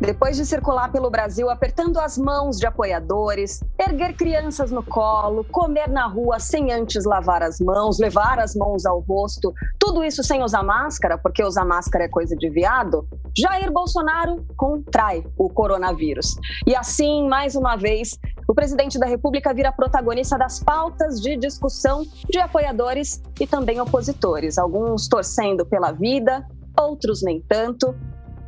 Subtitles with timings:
[0.00, 5.88] Depois de circular pelo Brasil apertando as mãos de apoiadores, erguer crianças no colo, comer
[5.88, 10.42] na rua sem antes lavar as mãos, levar as mãos ao rosto, tudo isso sem
[10.42, 13.06] usar máscara, porque usar máscara é coisa de viado,
[13.36, 16.36] Jair Bolsonaro contrai o coronavírus.
[16.66, 22.04] E assim, mais uma vez, o presidente da República vira protagonista das pautas de discussão
[22.30, 26.46] de apoiadores e também opositores, alguns torcendo pela vida,
[26.78, 27.94] outros nem tanto.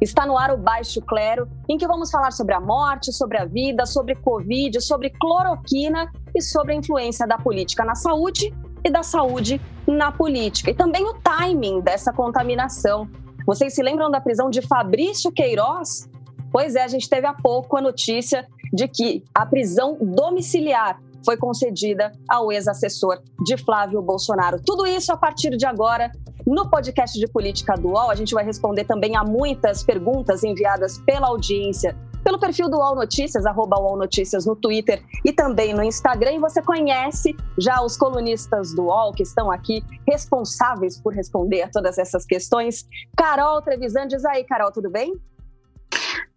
[0.00, 3.44] Está no ar o Baixo Clero, em que vamos falar sobre a morte, sobre a
[3.44, 9.02] vida, sobre Covid, sobre cloroquina e sobre a influência da política na saúde e da
[9.02, 10.70] saúde na política.
[10.70, 13.08] E também o timing dessa contaminação.
[13.46, 16.08] Vocês se lembram da prisão de Fabrício Queiroz?
[16.50, 21.36] Pois é, a gente teve há pouco a notícia de que a prisão domiciliar foi
[21.36, 24.60] concedida ao ex-assessor de Flávio Bolsonaro.
[24.64, 26.10] Tudo isso a partir de agora
[26.46, 28.10] no podcast de política do UOL.
[28.10, 32.94] A gente vai responder também a muitas perguntas enviadas pela audiência pelo perfil do UOL
[32.94, 36.32] Notícias, arroba UOL Notícias no Twitter e também no Instagram.
[36.32, 41.70] E você conhece já os colunistas do UOL que estão aqui responsáveis por responder a
[41.70, 42.86] todas essas questões.
[43.16, 45.14] Carol Trevisan, diz aí, Carol, tudo bem?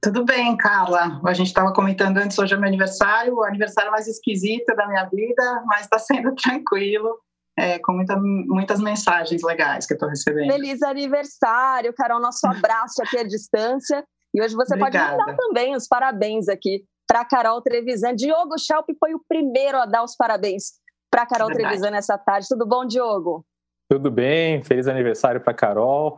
[0.01, 1.21] Tudo bem, Carla.
[1.23, 5.05] A gente estava comentando antes, hoje é meu aniversário, o aniversário mais esquisito da minha
[5.05, 7.19] vida, mas está sendo tranquilo.
[7.57, 10.51] É, com muita, muitas mensagens legais que eu estou recebendo.
[10.51, 12.19] Feliz aniversário, Carol.
[12.19, 14.03] Nosso abraço aqui à distância.
[14.33, 15.15] E hoje você Obrigada.
[15.15, 18.15] pode mandar também os parabéns aqui para Carol Trevisan.
[18.15, 20.73] Diogo Schelp foi o primeiro a dar os parabéns
[21.11, 21.67] para Carol Verdade.
[21.67, 22.47] Trevisan nessa tarde.
[22.49, 23.45] Tudo bom, Diogo?
[23.87, 26.17] Tudo bem, feliz aniversário para Carol.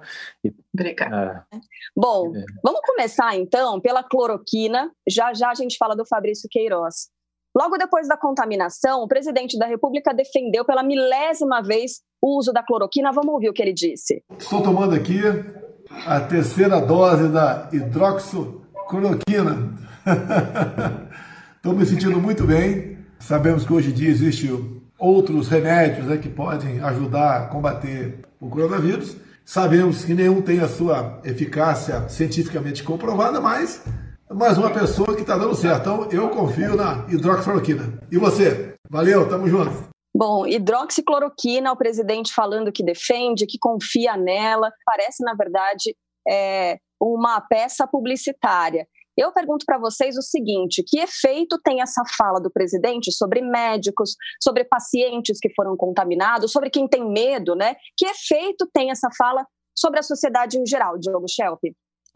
[0.73, 1.45] Obrigada.
[1.51, 1.59] Ah,
[1.93, 2.45] Bom, é.
[2.63, 4.89] vamos começar então pela cloroquina.
[5.09, 7.09] Já já a gente fala do Fabrício Queiroz.
[7.55, 12.61] Logo depois da contaminação, o presidente da República defendeu pela milésima vez o uso da
[12.61, 13.13] cloroquina.
[13.13, 14.21] Vamos ouvir o que ele disse.
[14.37, 15.21] Estou tomando aqui
[16.05, 19.73] a terceira dose da hidroxicloroquina.
[21.55, 22.97] Estou me sentindo muito bem.
[23.19, 24.51] Sabemos que hoje em dia existe
[24.99, 29.15] outros remédios né, que podem ajudar a combater o coronavírus.
[29.45, 33.81] Sabemos que nenhum tem a sua eficácia cientificamente comprovada, mas
[34.35, 35.81] mais uma pessoa que está dando certo.
[35.81, 37.99] Então, eu confio na hidroxicloroquina.
[38.11, 38.75] E você?
[38.89, 39.71] Valeu, tamo junto.
[40.13, 45.95] Bom, hidroxicloroquina, o presidente falando que defende, que confia nela, parece, na verdade,
[46.27, 48.85] é, uma peça publicitária.
[49.17, 54.15] Eu pergunto para vocês o seguinte: que efeito tem essa fala do presidente sobre médicos,
[54.43, 57.75] sobre pacientes que foram contaminados, sobre quem tem medo, né?
[57.97, 59.45] Que efeito tem essa fala
[59.77, 61.61] sobre a sociedade em geral, Diogo Schelp?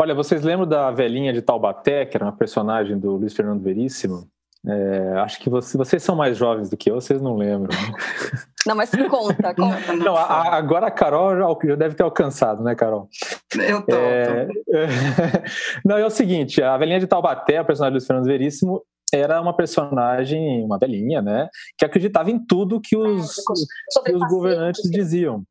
[0.01, 4.29] Olha, vocês lembram da velhinha de Taubaté, que era uma personagem do Luiz Fernando Veríssimo?
[4.65, 7.69] É, acho que você, vocês são mais jovens do que eu, vocês não lembram.
[7.69, 7.93] Né?
[8.67, 9.95] Não, mas conta, conta.
[9.95, 13.07] Não, a, agora a Carol já, deve ter alcançado, né, Carol?
[13.57, 13.95] Eu tô.
[13.95, 14.53] É, tô.
[15.87, 18.83] não, é o seguinte: a velhinha de Taubaté, a personagem do Fernando Veríssimo,
[19.13, 23.33] era uma personagem, uma velhinha, né, que acreditava em tudo que os,
[24.05, 25.41] que os governantes diziam.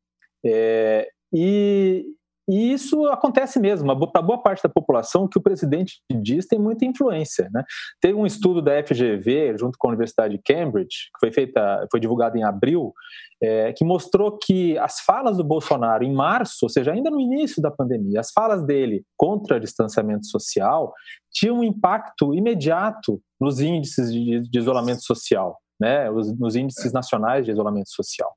[0.45, 2.05] É, e,
[2.49, 4.11] e isso acontece mesmo.
[4.11, 7.47] Para boa parte da população, o que o presidente diz tem muita influência.
[7.53, 7.63] Né?
[8.01, 11.99] Teve um estudo da FGV, junto com a Universidade de Cambridge, que foi, feita, foi
[11.99, 12.91] divulgado em abril,
[13.39, 17.61] é, que mostrou que as falas do Bolsonaro em março, ou seja, ainda no início
[17.61, 20.91] da pandemia, as falas dele contra distanciamento social
[21.31, 27.45] tinham um impacto imediato nos índices de, de isolamento social né, os, nos índices nacionais
[27.45, 28.31] de isolamento social.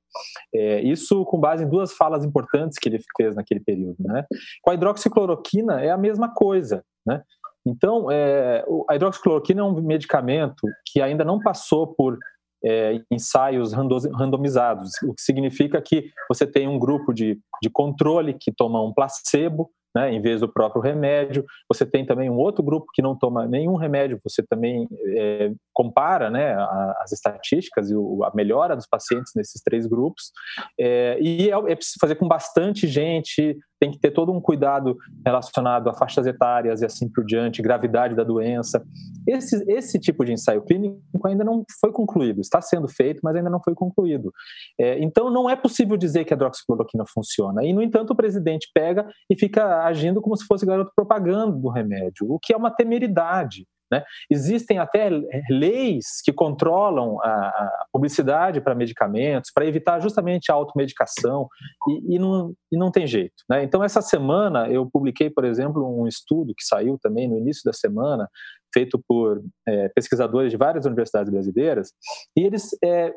[0.54, 3.96] É, isso com base em duas falas importantes que ele fez naquele período.
[4.00, 4.24] Né?
[4.62, 6.84] Com a hidroxicloroquina é a mesma coisa.
[7.06, 7.22] Né?
[7.66, 12.18] Então, é, a hidroxicloroquina é um medicamento que ainda não passou por
[12.64, 18.52] é, ensaios randomizados, o que significa que você tem um grupo de, de controle que
[18.52, 21.44] toma um placebo né, em vez do próprio remédio.
[21.68, 26.30] Você tem também um outro grupo que não toma nenhum remédio, você também é, compara
[26.30, 26.54] né,
[26.98, 30.32] as estatísticas e a melhora dos pacientes nesses três grupos.
[30.78, 34.96] É, e é, é preciso fazer com bastante gente, tem que ter todo um cuidado
[35.26, 38.80] relacionado a faixas etárias e assim por diante, gravidade da doença.
[39.26, 43.50] Esse, esse tipo de ensaio clínico ainda não foi concluído, está sendo feito, mas ainda
[43.50, 44.32] não foi concluído.
[44.78, 47.64] É, então, não é possível dizer que a hidroxicloroquina funciona.
[47.64, 51.68] E, no entanto, o presidente pega e fica agindo como se fosse garoto propaganda do
[51.68, 53.66] remédio, o que é uma temeridade.
[53.92, 54.02] Né?
[54.30, 55.10] Existem até
[55.50, 61.46] leis que controlam a, publicidade para medicamentos, para evitar justamente a automedicação,
[61.86, 63.34] e, e, não, e não tem jeito.
[63.50, 63.62] Né?
[63.62, 67.72] Então, essa semana, eu publiquei, por exemplo, um estudo que saiu também no início da
[67.74, 68.26] semana,
[68.72, 71.92] feito por é, pesquisadores de várias universidades brasileiras,
[72.34, 73.12] e eles é,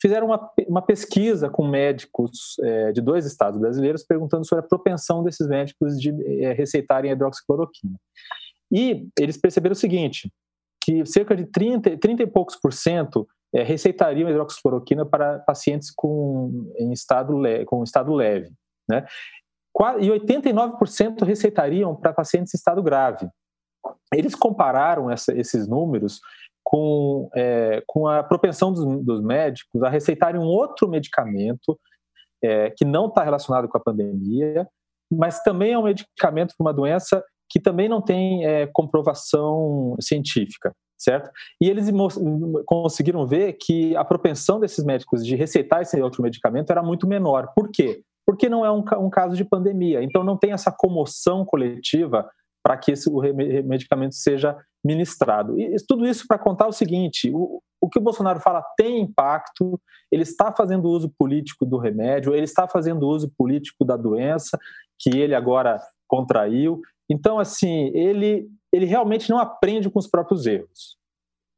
[0.00, 5.24] fizeram uma, uma pesquisa com médicos é, de dois estados brasileiros perguntando sobre a propensão
[5.24, 6.10] desses médicos de
[6.40, 7.96] é, receitarem hidroxicloroquina.
[8.72, 10.32] E eles perceberam o seguinte,
[10.82, 16.72] que cerca de 30, 30 e poucos por cento é, receitariam hidroxicloroquina para pacientes com,
[16.78, 18.52] em estado, le, com estado leve,
[18.88, 19.04] né?
[20.00, 23.28] E 89% receitariam para pacientes em estado grave.
[24.12, 26.20] Eles compararam essa, esses números
[26.62, 31.78] com, é, com a propensão dos, dos, médicos a receitarem um outro medicamento
[32.42, 34.68] é, que não está relacionado com a pandemia,
[35.10, 40.72] mas também é um medicamento para uma doença que também não tem é, comprovação científica,
[40.96, 41.30] certo?
[41.60, 41.90] E eles
[42.64, 47.52] conseguiram ver que a propensão desses médicos de receitar esse outro medicamento era muito menor.
[47.54, 48.02] Por quê?
[48.24, 52.30] Porque não é um, um caso de pandemia, então não tem essa comoção coletiva
[52.62, 53.20] para que esse, o
[53.64, 55.58] medicamento seja ministrado.
[55.58, 59.80] E tudo isso para contar o seguinte: o, o que o Bolsonaro fala tem impacto,
[60.12, 64.58] ele está fazendo uso político do remédio, ele está fazendo uso político da doença
[64.98, 66.80] que ele agora contraiu.
[67.10, 70.96] Então, assim, ele, ele realmente não aprende com os próprios erros.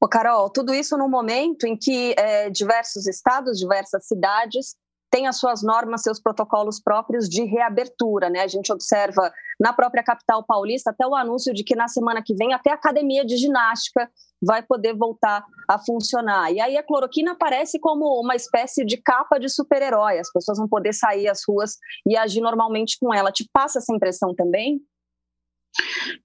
[0.02, 4.74] Ô, Carol, tudo isso no momento em que é, diversos estados, diversas cidades
[5.12, 8.40] tem as suas normas, seus protocolos próprios de reabertura, né?
[8.40, 12.34] A gente observa na própria capital paulista até o anúncio de que na semana que
[12.34, 14.10] vem até a academia de ginástica
[14.42, 16.50] vai poder voltar a funcionar.
[16.50, 20.66] E aí a cloroquina aparece como uma espécie de capa de super-herói, as pessoas vão
[20.66, 21.76] poder sair às ruas
[22.08, 23.30] e agir normalmente com ela.
[23.30, 24.80] Te passa essa impressão também?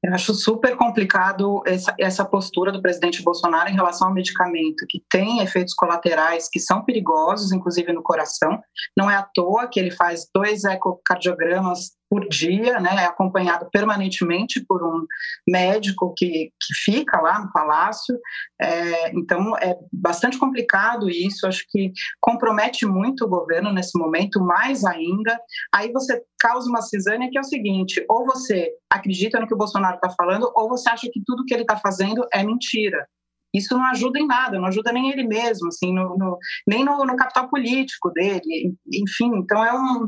[0.03, 5.03] Eu acho super complicado essa, essa postura do presidente Bolsonaro em relação ao medicamento, que
[5.09, 8.61] tem efeitos colaterais que são perigosos, inclusive no coração.
[8.95, 14.63] Não é à toa que ele faz dois ecocardiogramas por dia, né, é acompanhado permanentemente
[14.65, 15.05] por um
[15.47, 18.17] médico que, que fica lá no palácio.
[18.61, 24.83] É, então, é bastante complicado isso, acho que compromete muito o governo nesse momento, mais
[24.85, 25.39] ainda.
[25.73, 29.57] Aí você causa uma cisânia que é o seguinte: ou você acredita no que o
[29.57, 33.07] Bolsonaro está falando, ou você acha que tudo que ele está fazendo é mentira
[33.53, 37.05] isso não ajuda em nada, não ajuda nem ele mesmo, assim, no, no, nem no,
[37.05, 40.07] no, capital político dele, enfim, então é um,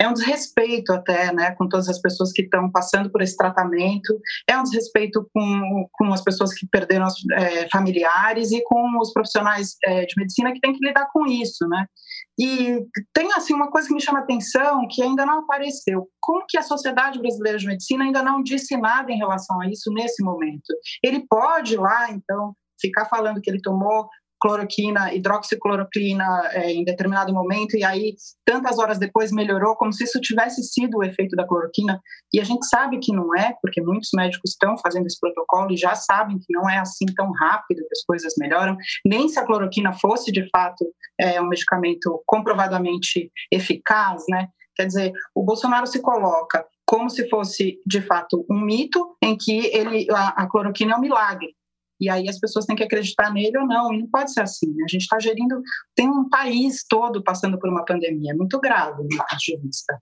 [0.00, 4.18] é um desrespeito até, né, com todas as pessoas que estão passando por esse tratamento,
[4.48, 9.12] é um desrespeito com, com as pessoas que perderam os é, familiares e com os
[9.12, 11.86] profissionais é, de medicina que têm que lidar com isso, né,
[12.38, 16.56] e tem, assim, uma coisa que me chama atenção, que ainda não apareceu, como que
[16.56, 20.74] a Sociedade Brasileira de Medicina ainda não disse nada em relação a isso nesse momento?
[21.02, 24.08] Ele pode lá, então, ficar falando que ele tomou
[24.42, 30.20] cloroquina, hidroxicloroquina é, em determinado momento e aí tantas horas depois melhorou, como se isso
[30.20, 32.00] tivesse sido o efeito da cloroquina.
[32.34, 35.76] E a gente sabe que não é, porque muitos médicos estão fazendo esse protocolo e
[35.76, 38.76] já sabem que não é assim tão rápido que as coisas melhoram.
[39.06, 40.84] Nem se a cloroquina fosse de fato
[41.20, 44.48] é, um medicamento comprovadamente eficaz, né?
[44.74, 49.66] Quer dizer, o Bolsonaro se coloca como se fosse de fato um mito em que
[49.66, 51.54] ele a, a cloroquina é um milagre
[52.02, 54.66] e aí as pessoas têm que acreditar nele ou não, e não pode ser assim.
[54.74, 54.84] Né?
[54.84, 55.62] A gente está gerindo,
[55.94, 59.96] tem um país todo passando por uma pandemia, muito grave, do ponto de vista.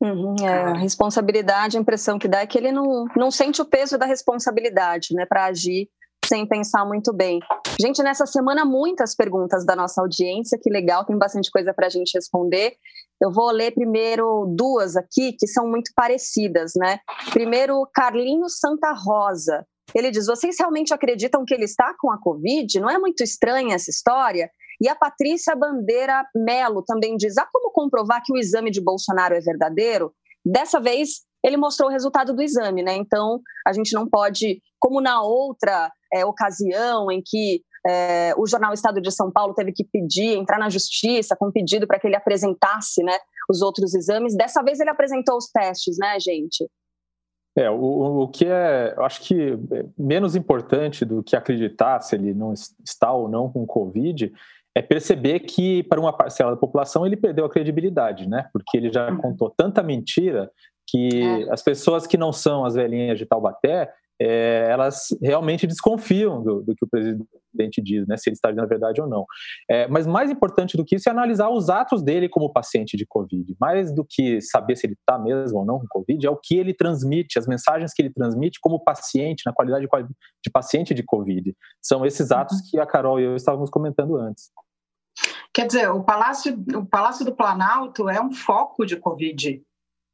[0.00, 3.64] Uhum, é, a responsabilidade, a impressão que dá é que ele não, não sente o
[3.64, 5.88] peso da responsabilidade, né, para agir
[6.26, 7.38] sem pensar muito bem.
[7.80, 11.90] Gente, nessa semana, muitas perguntas da nossa audiência, que legal, tem bastante coisa para a
[11.90, 12.74] gente responder.
[13.20, 16.98] Eu vou ler primeiro duas aqui que são muito parecidas, né?
[17.32, 19.64] Primeiro, Carlinhos Santa Rosa.
[19.94, 22.80] Ele diz: vocês realmente acreditam que ele está com a Covid?
[22.80, 24.50] Não é muito estranha essa história?
[24.80, 29.34] E a Patrícia Bandeira Melo também diz: há como comprovar que o exame de Bolsonaro
[29.34, 30.12] é verdadeiro?
[30.44, 32.94] Dessa vez, ele mostrou o resultado do exame, né?
[32.94, 38.72] Então, a gente não pode, como na outra é, ocasião em que é, o jornal
[38.72, 42.06] Estado de São Paulo teve que pedir, entrar na justiça com um pedido para que
[42.06, 43.16] ele apresentasse né,
[43.48, 44.34] os outros exames.
[44.34, 46.66] Dessa vez ele apresentou os testes, né, gente?
[47.56, 52.16] É, o, o que é, eu acho que é menos importante do que acreditar se
[52.16, 54.32] ele não está ou não com Covid
[54.74, 58.48] é perceber que para uma parcela da população ele perdeu a credibilidade, né?
[58.52, 59.18] Porque ele já uhum.
[59.18, 60.50] contou tanta mentira
[60.86, 61.52] que é.
[61.52, 66.74] as pessoas que não são as velhinhas de Taubaté é, elas realmente desconfiam do, do,
[66.74, 69.24] que o presidente diz, né, se ele está dizendo a verdade ou não.
[69.68, 73.06] É, mas mais importante do que isso é analisar os atos dele como paciente de
[73.06, 73.56] Covid.
[73.60, 76.56] Mais do que saber se ele está mesmo ou não com Covid, é o que
[76.56, 81.02] ele transmite, as mensagens que ele transmite como paciente, na qualidade de, de paciente de
[81.02, 81.54] Covid.
[81.82, 84.50] São esses atos que a Carol e eu estávamos comentando antes.
[85.52, 89.62] Quer dizer, o Palácio, o Palácio do Planalto é um foco de Covid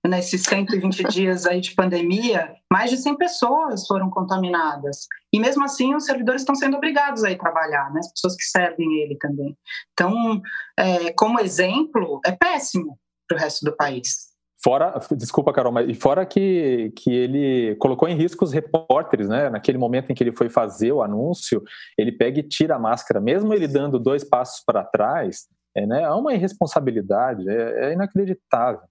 [0.06, 5.06] nesses 120 dias aí de pandemia, mais de 100 pessoas foram contaminadas.
[5.32, 8.00] E mesmo assim, os servidores estão sendo obrigados a ir trabalhar, né?
[8.00, 9.56] as pessoas que servem ele também.
[9.92, 10.40] Então,
[10.78, 14.30] é, como exemplo, é péssimo para o resto do país.
[14.62, 19.48] Fora, desculpa, Carol, mas fora que, que ele colocou em risco os repórteres, né?
[19.48, 21.62] Naquele momento em que ele foi fazer o anúncio,
[21.96, 26.02] ele pega e tira a máscara, mesmo ele dando dois passos para trás, é, né?
[26.02, 28.82] é uma irresponsabilidade, é, é inacreditável.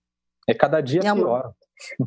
[0.49, 1.53] É cada dia é pior.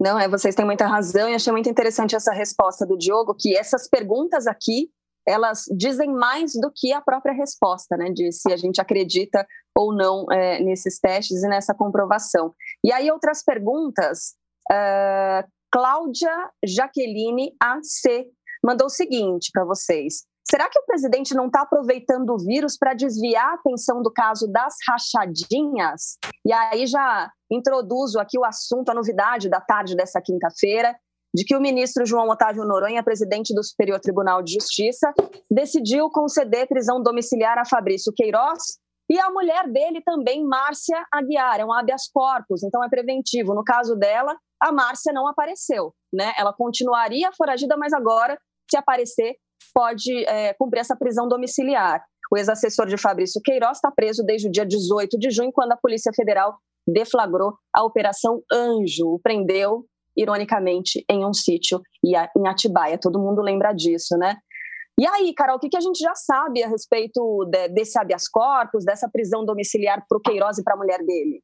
[0.01, 3.57] Não, é, vocês têm muita razão e achei muito interessante essa resposta do Diogo, que
[3.57, 4.91] essas perguntas aqui,
[5.27, 9.95] elas dizem mais do que a própria resposta, né, de se a gente acredita ou
[9.95, 12.53] não é, nesses testes e nessa comprovação.
[12.85, 14.35] E aí outras perguntas,
[14.71, 18.27] uh, Cláudia Jaqueline AC
[18.63, 20.25] mandou o seguinte para vocês.
[20.49, 24.47] Será que o presidente não está aproveitando o vírus para desviar a atenção do caso
[24.51, 26.19] das rachadinhas?
[26.45, 30.95] E aí já introduzo aqui o assunto, a novidade da tarde dessa quinta-feira,
[31.35, 35.13] de que o ministro João Otávio Noronha, presidente do Superior Tribunal de Justiça,
[35.51, 38.79] decidiu conceder prisão domiciliar a Fabrício Queiroz
[39.11, 43.55] e a mulher dele também, Márcia Aguiar, é um habeas corpus, então é preventivo.
[43.55, 46.33] No caso dela, a Márcia não apareceu, né?
[46.37, 48.39] Ela continuaria foragida, mas agora,
[48.71, 49.35] se aparecer,
[49.75, 52.03] pode é, cumprir essa prisão domiciliar.
[52.31, 55.77] O ex-assessor de Fabrício Queiroz está preso desde o dia 18 de junho, quando a
[55.77, 56.57] Polícia Federal
[56.89, 59.85] deflagrou a Operação Anjo, o prendeu,
[60.17, 62.99] ironicamente, em um sítio em Atibaia.
[62.99, 64.37] Todo mundo lembra disso, né?
[64.99, 69.09] E aí, Carol, o que, a gente já sabe a respeito desse habeas corpus, dessa
[69.09, 71.43] prisão domiciliar para o Queiroz e para a mulher dele?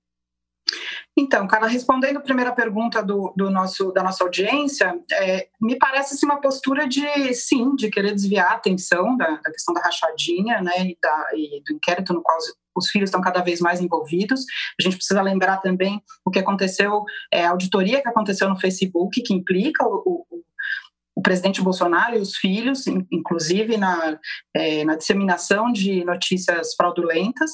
[1.16, 6.14] Então, Carla, respondendo a primeira pergunta do, do nosso, da nossa audiência, é, me parece
[6.14, 10.60] assim, uma postura de, sim, de querer desviar a atenção da, da questão da rachadinha
[10.60, 13.80] né, e, da, e do inquérito no qual os, os, filhos estão cada vez mais
[13.80, 14.44] envolvidos.
[14.78, 19.20] A gente precisa lembrar também o que aconteceu, é, a auditoria que aconteceu no Facebook,
[19.22, 20.44] que implica o, o
[21.18, 24.16] o presidente Bolsonaro e os filhos, inclusive na,
[24.54, 27.50] é, na disseminação de notícias fraudulentas.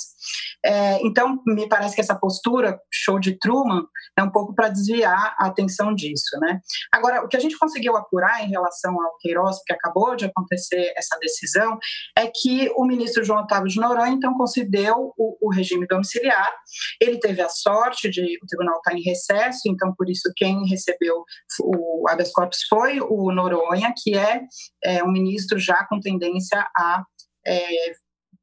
[0.62, 3.87] É, então, me parece que essa postura, show de Truman,
[4.18, 6.38] é um pouco para desviar a atenção disso.
[6.42, 6.61] Né?
[6.92, 10.92] Agora, o que a gente conseguiu apurar em relação ao Queiroz, que acabou de acontecer
[10.94, 11.78] essa decisão,
[12.18, 16.52] é que o ministro João Otávio de Noronha, então, concedeu o, o regime domiciliar.
[17.00, 20.68] Ele teve a sorte de o tribunal estar tá em recesso, então, por isso, quem
[20.68, 21.25] recebeu
[21.62, 24.42] o habeas corpus foi o Noronha Noronha, que é,
[24.82, 27.04] é um ministro já com tendência a
[27.46, 27.92] é,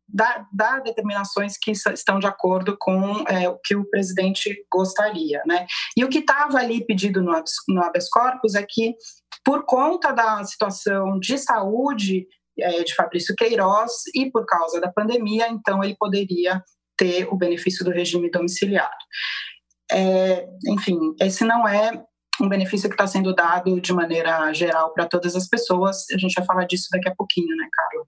[0.07, 5.41] dar, dar, determinações que estão de acordo com é, o que o presidente gostaria.
[5.45, 5.65] Né?
[5.97, 7.31] E o que estava ali pedido no,
[7.69, 8.95] no habeas corpus é que,
[9.43, 12.27] por conta da situação de saúde
[12.59, 16.61] é, de Fabrício Queiroz e por causa da pandemia, então ele poderia
[16.97, 18.95] ter o benefício do regime domiciliar.
[19.91, 22.03] É, enfim, esse não é
[22.41, 26.05] um benefício que está sendo dado de maneira geral para todas as pessoas.
[26.13, 28.05] A gente vai falar disso daqui a pouquinho, né, Carla?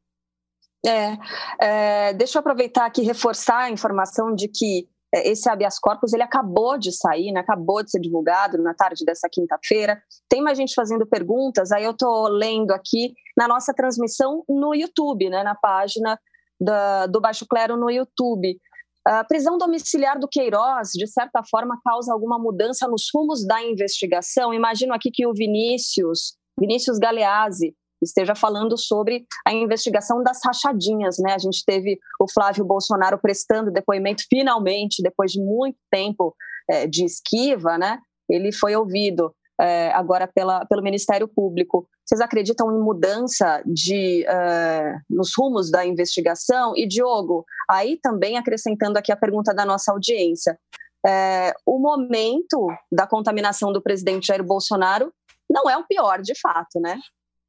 [0.85, 1.17] É,
[1.65, 6.11] é, deixa eu aproveitar aqui e reforçar a informação de que é, esse habeas corpus
[6.11, 10.01] ele acabou de sair, né, acabou de ser divulgado na tarde dessa quinta-feira.
[10.27, 15.29] Tem mais gente fazendo perguntas, aí eu estou lendo aqui na nossa transmissão no YouTube,
[15.29, 16.19] né, na página
[16.59, 18.59] da, do Baixo Clero no YouTube.
[19.05, 24.53] A prisão domiciliar do Queiroz, de certa forma, causa alguma mudança nos rumos da investigação.
[24.53, 31.33] Imagino aqui que o Vinícius, Vinícius Galeazzi, esteja falando sobre a investigação das rachadinhas, né?
[31.33, 36.35] A gente teve o Flávio Bolsonaro prestando depoimento finalmente, depois de muito tempo
[36.69, 37.99] é, de esquiva, né?
[38.29, 41.87] Ele foi ouvido é, agora pela, pelo Ministério Público.
[42.05, 46.73] Vocês acreditam em mudança de, uh, nos rumos da investigação?
[46.75, 50.57] E, Diogo, aí também acrescentando aqui a pergunta da nossa audiência,
[51.05, 55.13] é, o momento da contaminação do presidente Jair Bolsonaro
[55.49, 56.97] não é o pior, de fato, né?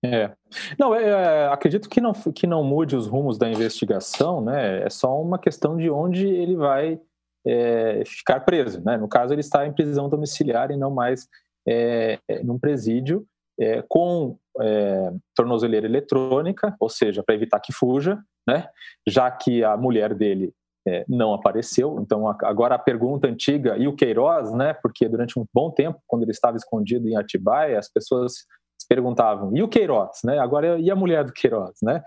[0.04, 0.30] É.
[0.78, 4.82] Não, é, acredito que não, que não mude os rumos da investigação, né?
[4.82, 7.00] É só uma questão de onde ele vai
[7.46, 8.98] é, ficar preso, né?
[8.98, 11.26] No caso, ele está em prisão domiciliar e não mais
[11.66, 13.26] é, num presídio
[13.58, 18.68] é, com é, tornozeleira eletrônica, ou seja, para evitar que fuja, né?
[19.08, 20.52] já que a mulher dele
[20.86, 21.98] é, não apareceu.
[22.00, 24.74] Então, agora a pergunta antiga, e o Queiroz, né?
[24.74, 28.44] porque durante um bom tempo, quando ele estava escondido em Atibaia, as pessoas
[28.88, 30.38] perguntavam, e o Queiroz, né?
[30.38, 32.02] Agora, e a mulher do Queiroz, né?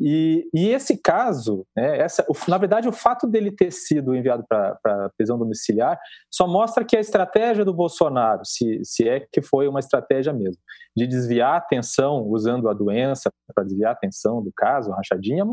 [0.00, 5.10] E, e esse caso, né, essa, na verdade, o fato dele ter sido enviado para
[5.16, 5.98] prisão domiciliar
[6.30, 10.60] só mostra que a estratégia do Bolsonaro, se, se é que foi uma estratégia mesmo,
[10.96, 15.44] de desviar a atenção usando a doença para desviar a atenção do caso, a rachadinha,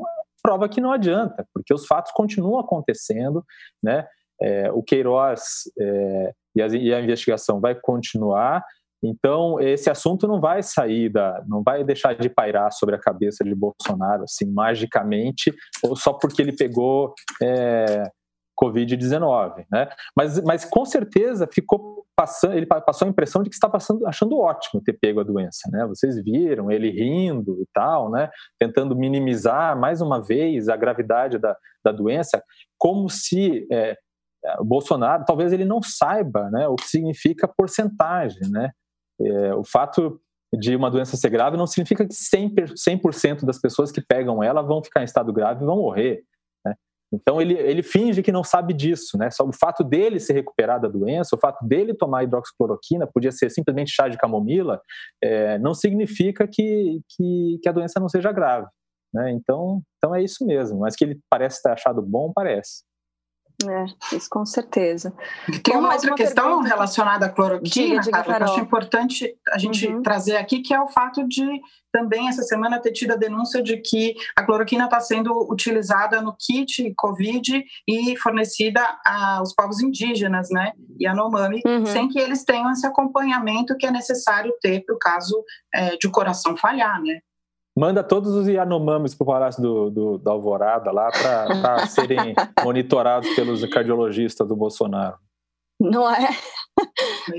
[0.41, 3.43] prova que não adianta, porque os fatos continuam acontecendo,
[3.83, 4.07] né?
[4.41, 8.63] É, o Queiroz é, e, a, e a investigação vai continuar
[9.03, 13.43] então, esse assunto não vai sair da, não vai deixar de pairar sobre a cabeça
[13.43, 15.53] de Bolsonaro, assim, magicamente,
[15.83, 18.03] ou só porque ele pegou é,
[18.61, 19.89] Covid-19, né?
[20.15, 24.37] Mas, mas com certeza ficou passando, ele passou a impressão de que está passando, achando
[24.37, 25.85] ótimo ter pego a doença, né?
[25.87, 28.29] Vocês viram ele rindo e tal, né?
[28.59, 32.43] Tentando minimizar mais uma vez a gravidade da, da doença,
[32.77, 33.95] como se é,
[34.61, 38.71] Bolsonaro, talvez ele não saiba, né, o que significa porcentagem, né?
[39.21, 40.19] É, o fato
[40.53, 42.75] de uma doença ser grave não significa que 100%,
[43.13, 46.23] 100 das pessoas que pegam ela vão ficar em estado grave e vão morrer.
[46.65, 46.73] Né?
[47.13, 49.29] Então ele, ele finge que não sabe disso, né?
[49.29, 53.51] Só o fato dele se recuperar da doença, o fato dele tomar hidroxicloroquina, podia ser
[53.51, 54.81] simplesmente chá de camomila,
[55.23, 58.67] é, não significa que, que, que, a doença não seja grave.
[59.13, 59.31] Né?
[59.31, 60.79] Então, então é isso mesmo.
[60.79, 62.83] Mas que ele parece ter achado bom, parece.
[63.67, 65.13] É, isso com certeza.
[65.63, 66.69] Tem Bom, uma outra uma questão pergunta...
[66.69, 70.01] relacionada à cloroquina, diga, diga, que eu acho importante a gente uhum.
[70.01, 71.45] trazer aqui, que é o fato de
[71.91, 76.35] também essa semana ter tido a denúncia de que a cloroquina está sendo utilizada no
[76.37, 81.85] kit COVID e fornecida aos povos indígenas, né, e a Nomami, uhum.
[81.85, 86.07] sem que eles tenham esse acompanhamento que é necessário ter para o caso é, de
[86.07, 87.19] o coração falhar, né.
[87.77, 93.29] Manda todos os Yanomamis para o Palácio do, do, da Alvorada lá para serem monitorados
[93.35, 95.17] pelos cardiologistas do Bolsonaro.
[95.79, 96.27] Não é?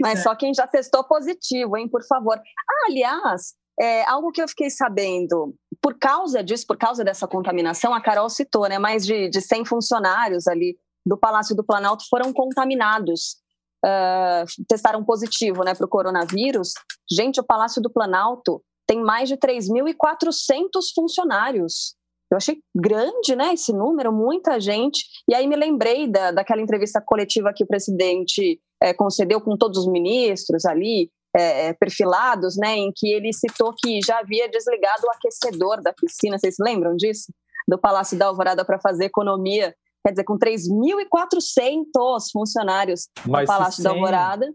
[0.00, 0.22] Mas é.
[0.22, 2.38] só quem já testou positivo, hein, por favor.
[2.38, 7.92] Ah, aliás, é, algo que eu fiquei sabendo, por causa disso, por causa dessa contaminação,
[7.92, 8.78] a Carol citou, né?
[8.78, 13.36] Mais de, de 100 funcionários ali do Palácio do Planalto foram contaminados.
[13.84, 16.74] Uh, testaram positivo né, para o coronavírus.
[17.10, 21.94] Gente, o Palácio do Planalto tem mais de 3.400 funcionários.
[22.28, 25.04] Eu achei grande, né, esse número, muita gente.
[25.28, 29.78] E aí me lembrei da, daquela entrevista coletiva que o presidente é, concedeu com todos
[29.78, 35.06] os ministros ali, é, é, perfilados, né, em que ele citou que já havia desligado
[35.06, 36.36] o aquecedor da piscina.
[36.36, 37.32] Vocês lembram disso?
[37.68, 39.72] Do Palácio da Alvorada para fazer economia.
[40.04, 41.84] Quer dizer, com 3.400
[42.32, 44.52] funcionários Mas no Palácio da Alvorada.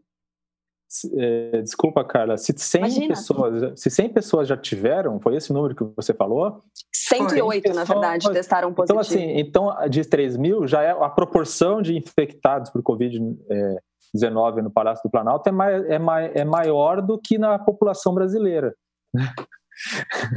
[1.18, 5.84] É, desculpa, Carla, se 100, pessoas, se 100 pessoas já tiveram, foi esse número que
[5.96, 6.64] você falou?
[6.94, 9.22] 108, pessoas, na verdade, testaram então, positivo.
[9.22, 14.72] Então, assim, então, de 3 mil, já é a proporção de infectados por Covid-19 no
[14.72, 18.76] Palácio do Planalto é, mai, é, mai, é maior do que na população brasileira.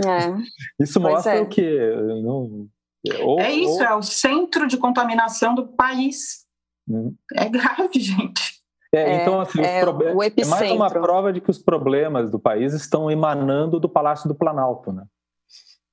[0.07, 0.35] É,
[0.83, 1.41] isso mostra é.
[1.41, 1.93] o quê?
[2.23, 2.69] Não,
[3.23, 3.83] ou, é isso, ou...
[3.83, 6.47] é o centro de contaminação do país.
[6.89, 7.15] Hum.
[7.35, 8.58] É grave, gente.
[8.95, 13.11] É, então, assim, é, é mais uma prova de que os problemas do país estão
[13.11, 15.05] emanando do Palácio do Planalto, né?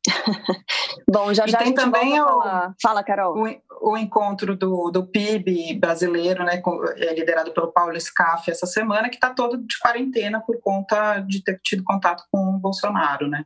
[1.09, 2.41] Bom, já já tem também o,
[2.81, 3.35] Fala, Carol.
[3.37, 6.61] O, o, encontro do, do PIB brasileiro, né,
[6.97, 11.43] é liderado pelo Paulo Scaff essa semana, que está todo de quarentena por conta de
[11.43, 13.45] ter tido contato com o Bolsonaro, né?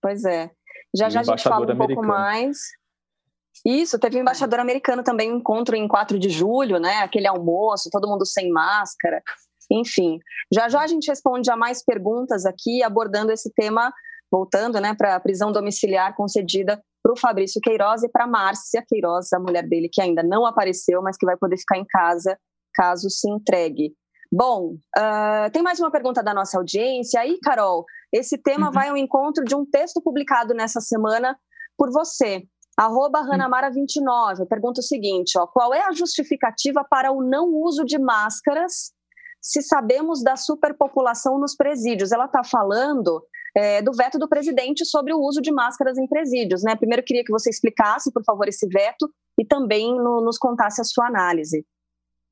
[0.00, 0.50] Pois é.
[0.94, 1.94] Já já a gente fala um americano.
[1.94, 2.58] pouco mais.
[3.64, 6.98] Isso, teve um embaixador americano também, um encontro em 4 de julho, né?
[6.98, 9.22] Aquele almoço, todo mundo sem máscara.
[9.70, 10.18] Enfim,
[10.52, 13.92] já já a gente responde a mais perguntas aqui, abordando esse tema,
[14.30, 18.84] voltando né, para a prisão domiciliar concedida para o Fabrício Queiroz e para a Márcia
[18.86, 22.38] Queiroz, a mulher dele, que ainda não apareceu, mas que vai poder ficar em casa
[22.74, 23.94] caso se entregue.
[24.30, 27.20] Bom, uh, tem mais uma pergunta da nossa audiência.
[27.20, 28.72] Aí, Carol, esse tema uhum.
[28.72, 31.38] vai ao encontro de um texto publicado nessa semana
[31.78, 32.42] por você.
[32.76, 37.98] Arroba Ranamara29 pergunta o seguinte: ó, qual é a justificativa para o não uso de
[37.98, 38.92] máscaras
[39.40, 42.12] se sabemos da superpopulação nos presídios?
[42.12, 43.22] Ela está falando
[43.56, 46.62] é, do veto do presidente sobre o uso de máscaras em presídios.
[46.62, 46.76] Né?
[46.76, 50.84] Primeiro, queria que você explicasse, por favor, esse veto e também no, nos contasse a
[50.84, 51.64] sua análise.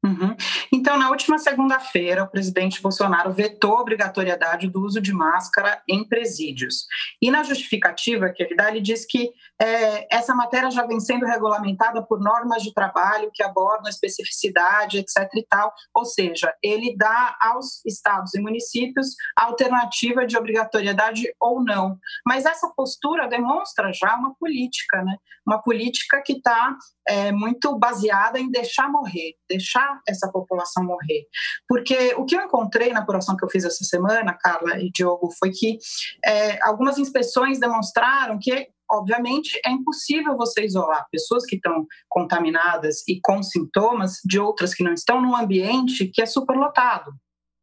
[0.05, 0.37] Uhum.
[0.85, 6.07] Então, na última segunda-feira, o presidente Bolsonaro vetou a obrigatoriedade do uso de máscara em
[6.07, 6.85] presídios.
[7.23, 11.25] E na justificativa que ele dá, ele diz que é, essa matéria já vem sendo
[11.25, 15.27] regulamentada por normas de trabalho que abordam especificidade, etc.
[15.35, 15.73] e tal.
[15.95, 21.97] Ou seja, ele dá aos estados e municípios a alternativa de obrigatoriedade ou não.
[22.27, 25.17] Mas essa postura demonstra já uma política, né?
[25.47, 31.27] Uma política que está é, muito baseada em deixar morrer, deixar essa população morrer.
[31.69, 35.31] Porque o que eu encontrei na apuração que eu fiz essa semana, Carla e Diogo,
[35.39, 35.79] foi que
[36.25, 43.21] é, algumas inspeções demonstraram que obviamente, é impossível você isolar pessoas que estão contaminadas e
[43.21, 47.13] com sintomas de outras que não estão num ambiente que é superlotado.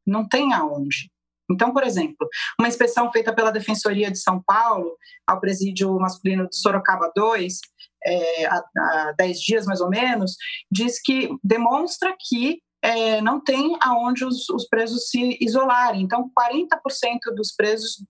[0.05, 1.09] Não tem aonde.
[1.49, 2.27] Então, por exemplo,
[2.59, 4.95] uma inspeção feita pela Defensoria de São Paulo
[5.27, 7.59] ao presídio masculino de Sorocaba 2,
[8.05, 10.35] é, há, há 10 dias mais ou menos,
[10.71, 16.01] diz que demonstra que é, não tem aonde os, os presos se isolarem.
[16.01, 18.03] Então, 40% dos presos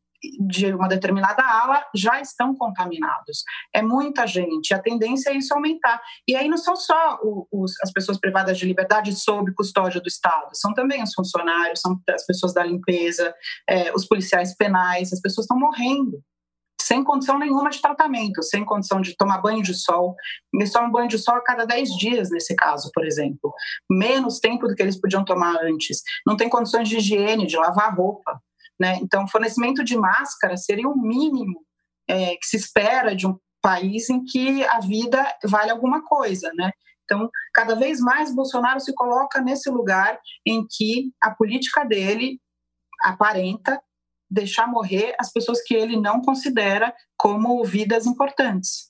[0.48, 3.44] de uma determinada ala já estão contaminados.
[3.74, 4.74] É muita gente.
[4.74, 6.00] A tendência é isso aumentar.
[6.28, 7.20] E aí não são só
[7.52, 12.00] os, as pessoas privadas de liberdade sob custódia do Estado, são também os funcionários, são
[12.10, 13.34] as pessoas da limpeza,
[13.68, 15.12] é, os policiais penais.
[15.12, 16.22] As pessoas estão morrendo
[16.92, 20.14] sem condição nenhuma de tratamento, sem condição de tomar banho de sol.
[20.54, 23.54] Eles tomam banho de sol a cada 10 dias, nesse caso, por exemplo.
[23.90, 26.02] Menos tempo do que eles podiam tomar antes.
[26.28, 28.38] Não tem condições de higiene, de lavar roupa.
[28.78, 29.00] Né?
[29.02, 31.62] Então, fornecimento de máscara seria o mínimo
[32.10, 36.72] é, que se espera de um país em que a vida vale alguma coisa, né?
[37.06, 42.40] Então, cada vez mais Bolsonaro se coloca nesse lugar em que a política dele
[43.04, 43.80] aparenta
[44.32, 48.89] deixar morrer as pessoas que ele não considera como vidas importantes.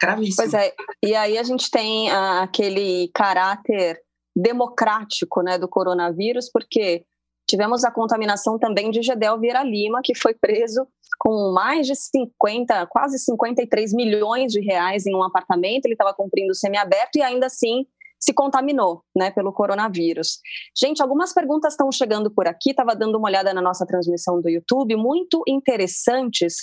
[0.00, 0.36] Gravíssimo.
[0.36, 0.72] Pois é,
[1.04, 4.00] e aí a gente tem ah, aquele caráter
[4.34, 7.04] democrático né, do coronavírus, porque
[7.50, 10.86] Tivemos a contaminação também de Gedel Vieira Lima, que foi preso
[11.18, 15.84] com mais de 50, quase 53 milhões de reais em um apartamento.
[15.84, 17.84] Ele estava cumprindo semiaberto e ainda assim
[18.20, 20.38] se contaminou né, pelo coronavírus.
[20.76, 24.48] Gente, algumas perguntas estão chegando por aqui, estava dando uma olhada na nossa transmissão do
[24.48, 26.56] YouTube, muito interessantes.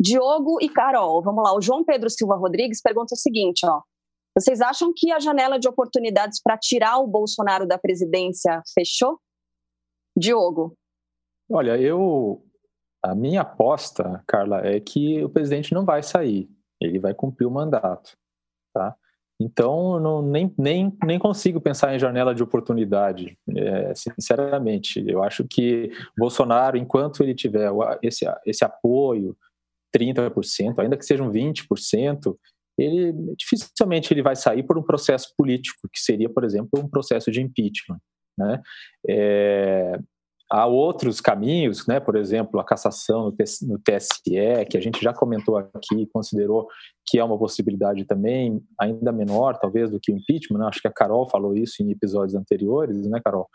[0.00, 1.54] Diogo e Carol, vamos lá.
[1.54, 3.80] O João Pedro Silva Rodrigues pergunta o seguinte: ó,
[4.36, 9.18] vocês acham que a janela de oportunidades para tirar o Bolsonaro da presidência fechou?
[10.16, 10.74] Diogo.
[11.50, 12.42] Olha, eu
[13.02, 17.50] a minha aposta, Carla, é que o presidente não vai sair, ele vai cumprir o
[17.50, 18.16] mandato,
[18.74, 18.96] tá?
[19.40, 25.04] Então, não, nem, nem, nem consigo pensar em janela de oportunidade, é, sinceramente.
[25.06, 27.70] Eu acho que Bolsonaro, enquanto ele tiver
[28.02, 29.36] esse, esse apoio,
[29.96, 32.36] 30%, ainda que sejam 20%,
[32.76, 37.30] ele dificilmente ele vai sair por um processo político, que seria, por exemplo, um processo
[37.30, 37.98] de impeachment.
[38.36, 38.60] Né?
[39.08, 39.98] É,
[40.50, 42.00] há outros caminhos, né?
[42.00, 43.32] por exemplo, a cassação
[43.62, 46.66] no TSE, que a gente já comentou aqui, considerou
[47.06, 50.58] que é uma possibilidade também ainda menor, talvez, do que o impeachment.
[50.58, 50.66] Né?
[50.66, 53.48] Acho que a Carol falou isso em episódios anteriores, né, Carol?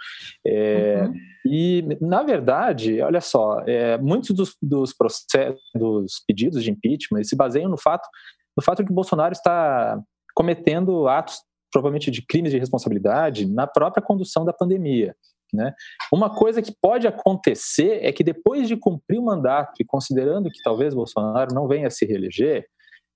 [0.45, 1.13] É, uhum.
[1.45, 7.35] E, na verdade, olha só, é, muitos dos, dos, processos, dos pedidos de impeachment se
[7.35, 8.07] baseiam no fato,
[8.55, 9.99] no fato de que Bolsonaro está
[10.35, 11.37] cometendo atos
[11.71, 15.15] provavelmente de crimes de responsabilidade na própria condução da pandemia.
[15.53, 15.73] Né?
[16.11, 20.61] Uma coisa que pode acontecer é que depois de cumprir o mandato e considerando que
[20.63, 22.65] talvez Bolsonaro não venha se reeleger,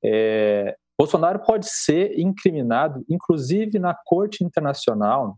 [0.05, 5.35] é, Bolsonaro pode ser incriminado, inclusive na Corte Internacional,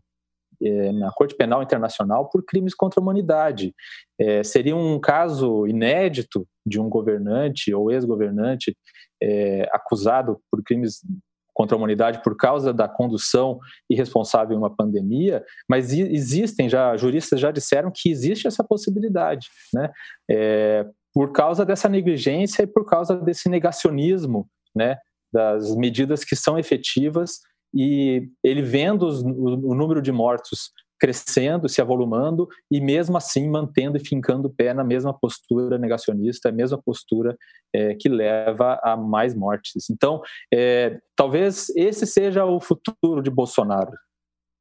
[0.62, 3.74] é, na Corte Penal Internacional, por crimes contra a humanidade.
[4.18, 8.76] É, seria um caso inédito de um governante ou ex-governante
[9.22, 11.00] é, acusado por crimes
[11.60, 13.58] contra a humanidade por causa da condução
[13.90, 19.90] irresponsável em uma pandemia, mas existem já, juristas já disseram que existe essa possibilidade, né?
[20.30, 24.96] É, por causa dessa negligência e por causa desse negacionismo, né?
[25.30, 27.40] Das medidas que são efetivas
[27.74, 33.48] e ele vendo os, o, o número de mortos crescendo, se avolumando e mesmo assim
[33.48, 37.36] mantendo e fincando o pé na mesma postura negacionista, a mesma postura
[37.74, 39.88] é, que leva a mais mortes.
[39.90, 40.20] Então,
[40.52, 43.92] é, talvez esse seja o futuro de Bolsonaro.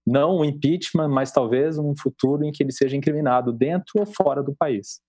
[0.07, 4.41] Não o impeachment, mas talvez um futuro em que ele seja incriminado dentro ou fora
[4.41, 5.01] do país.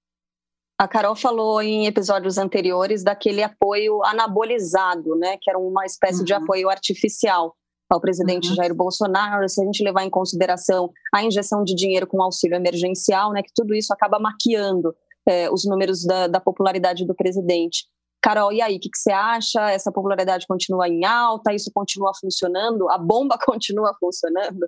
[0.78, 6.24] A Carol falou em episódios anteriores daquele apoio anabolizado, né, que era uma espécie uhum.
[6.24, 7.54] de apoio artificial
[7.94, 8.54] ao presidente uhum.
[8.54, 13.32] Jair Bolsonaro, se a gente levar em consideração a injeção de dinheiro com auxílio emergencial,
[13.32, 14.94] né, que tudo isso acaba maquiando
[15.26, 17.84] é, os números da, da, popularidade do presidente.
[18.22, 19.70] Carol, e aí, o que, que, você acha?
[19.70, 21.54] Essa popularidade continua em alta?
[21.54, 22.88] Isso continua funcionando?
[22.90, 24.66] A bomba continua funcionando?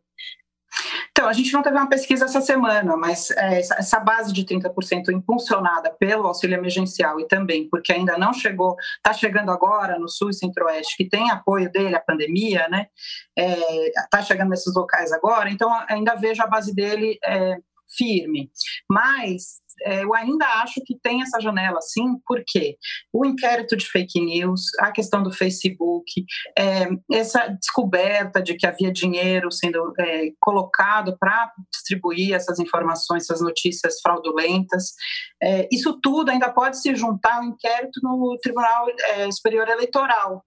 [1.10, 5.10] Então, a gente não teve uma pesquisa essa semana, mas é, essa base de 30%
[5.12, 10.30] impulsionada pelo auxílio emergencial e também porque ainda não chegou, está chegando agora no Sul
[10.30, 12.86] e Centro-Oeste, que tem apoio dele à pandemia, né?
[13.36, 17.56] Está é, chegando nesses locais agora, então ainda vejo a base dele é,
[17.96, 18.50] firme.
[18.90, 22.76] Mas é, eu ainda acho que tem essa janela, sim, porque
[23.12, 26.24] o inquérito de fake news, a questão do Facebook,
[26.58, 33.40] é, essa descoberta de que havia dinheiro sendo é, colocado para distribuir essas informações, essas
[33.40, 34.92] notícias fraudulentas,
[35.42, 38.86] é, isso tudo ainda pode se juntar ao inquérito no Tribunal
[39.30, 40.44] Superior Eleitoral,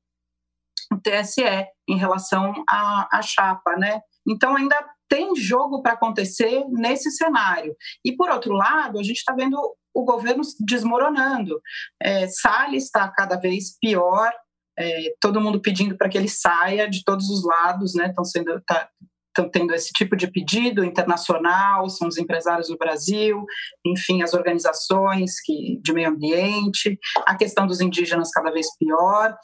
[0.93, 1.43] o TSE,
[1.87, 4.01] em relação à chapa, né?
[4.27, 4.75] Então ainda
[5.09, 7.75] tem jogo para acontecer nesse cenário.
[8.03, 9.57] E, por outro lado, a gente está vendo
[9.93, 11.59] o governo desmoronando.
[12.01, 14.31] É, Salles está cada vez pior,
[14.77, 18.07] é, todo mundo pedindo para que ele saia de todos os lados, né?
[18.07, 18.89] Estão sendo tá,
[19.35, 23.45] estão tendo esse tipo de pedido internacional, são os empresários do Brasil,
[23.85, 29.35] enfim, as organizações que, de meio ambiente, a questão dos indígenas cada vez pior,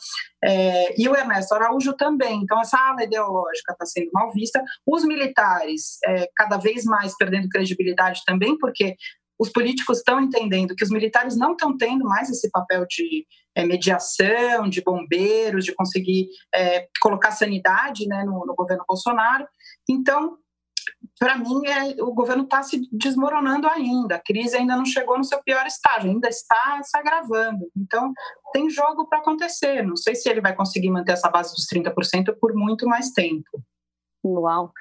[0.43, 2.41] é, e o Ernesto Araújo também.
[2.41, 7.49] Então, essa ala ideológica está sendo mal vista, os militares é, cada vez mais perdendo
[7.49, 8.95] credibilidade também, porque
[9.41, 13.25] os políticos estão entendendo que os militares não estão tendo mais esse papel de
[13.55, 19.47] é, mediação, de bombeiros, de conseguir é, colocar sanidade né, no, no, governo Bolsonaro.
[19.89, 20.37] Então,
[21.19, 24.15] para mim, é, o governo está se desmoronando ainda.
[24.15, 27.69] A crise ainda não chegou no seu pior estágio, ainda está se agravando.
[27.77, 28.11] Então,
[28.51, 29.83] tem jogo para acontecer.
[29.83, 33.63] Não sei se ele vai conseguir manter essa base dos 30% por muito mais tempo.
[34.23, 34.71] Uau.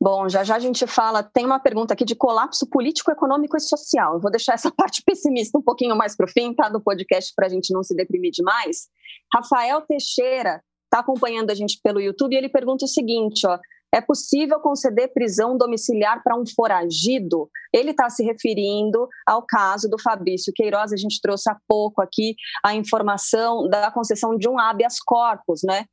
[0.00, 3.60] Bom, já já a gente fala, tem uma pergunta aqui de colapso político, econômico e
[3.60, 4.14] social.
[4.14, 6.68] Eu vou deixar essa parte pessimista um pouquinho mais para o fim, tá?
[6.68, 8.88] Do podcast, para a gente não se deprimir demais.
[9.32, 13.58] Rafael Teixeira está acompanhando a gente pelo YouTube e ele pergunta o seguinte: ó,
[13.94, 17.48] é possível conceder prisão domiciliar para um foragido?
[17.72, 20.92] Ele está se referindo ao caso do Fabrício Queiroz.
[20.92, 25.84] A gente trouxe há pouco aqui a informação da concessão de um habeas corpus, né?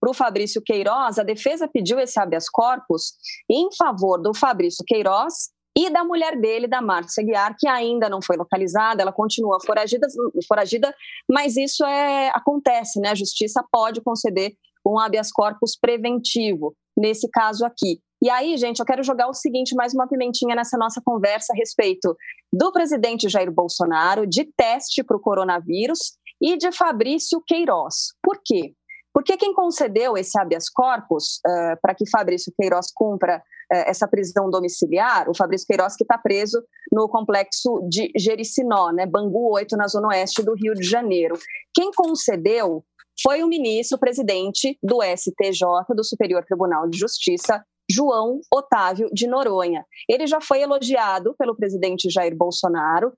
[0.00, 3.14] para o Fabrício Queiroz, a defesa pediu esse habeas corpus
[3.50, 8.22] em favor do Fabrício Queiroz e da mulher dele, da Márcia Guiar, que ainda não
[8.22, 10.06] foi localizada, ela continua foragida,
[10.48, 10.94] foragida
[11.30, 13.10] mas isso é, acontece, né?
[13.10, 14.52] A justiça pode conceder
[14.92, 18.00] um habeas corpus preventivo, nesse caso aqui.
[18.22, 21.56] E aí, gente, eu quero jogar o seguinte, mais uma pimentinha nessa nossa conversa a
[21.56, 22.16] respeito
[22.52, 28.14] do presidente Jair Bolsonaro, de teste para o coronavírus e de Fabrício Queiroz.
[28.22, 28.74] Por quê?
[29.12, 34.50] Porque quem concedeu esse habeas corpus uh, para que Fabrício Queiroz cumpra uh, essa prisão
[34.50, 39.88] domiciliar, o Fabrício Queiroz que está preso no complexo de Jericinó, né, Bangu 8, na
[39.88, 41.38] zona oeste do Rio de Janeiro.
[41.74, 42.84] Quem concedeu
[43.22, 49.84] foi o ministro presidente do STJ, do Superior Tribunal de Justiça, João Otávio de Noronha.
[50.08, 53.12] Ele já foi elogiado pelo presidente Jair Bolsonaro,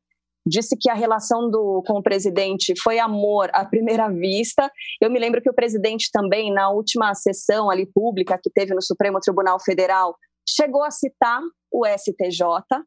[0.46, 4.70] disse que a relação do, com o presidente foi amor à primeira vista.
[5.00, 8.82] Eu me lembro que o presidente também, na última sessão ali pública que teve no
[8.82, 10.16] Supremo Tribunal Federal,
[10.48, 12.42] chegou a citar o STJ,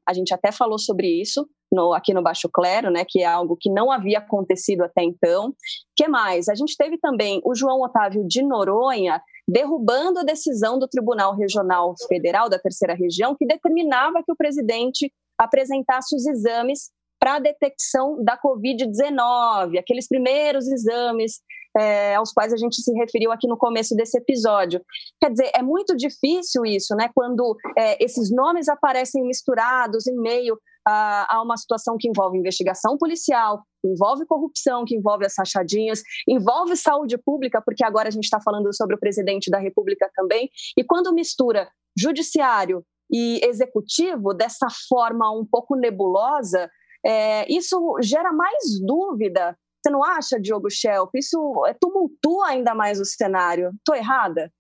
[0.08, 3.58] a gente até falou sobre isso no, aqui no Baixo Clero, né, que é algo
[3.60, 5.54] que não havia acontecido até então.
[5.96, 6.50] que mais?
[6.50, 11.94] A gente teve também o João Otávio de Noronha derrubando a decisão do Tribunal Regional
[12.08, 18.22] Federal da Terceira Região que determinava que o presidente apresentasse os exames para a detecção
[18.24, 21.40] da Covid-19, aqueles primeiros exames
[21.78, 24.82] é, aos quais a gente se referiu aqui no começo desse episódio.
[25.22, 27.10] Quer dizer, é muito difícil isso, né?
[27.14, 32.98] Quando é, esses nomes aparecem misturados em meio a, a, uma situação que envolve investigação
[32.98, 38.40] policial, envolve corrupção, que envolve as rachadinhas, envolve saúde pública, porque agora a gente está
[38.40, 45.30] falando sobre o presidente da República também, e quando mistura judiciário e executivo dessa forma
[45.32, 46.70] um pouco nebulosa,
[47.06, 49.58] é, isso gera mais dúvida.
[49.84, 51.10] Você não acha, Diogo Schelp?
[51.16, 53.72] Isso é, tumultua ainda mais o cenário.
[53.78, 54.52] Estou errada?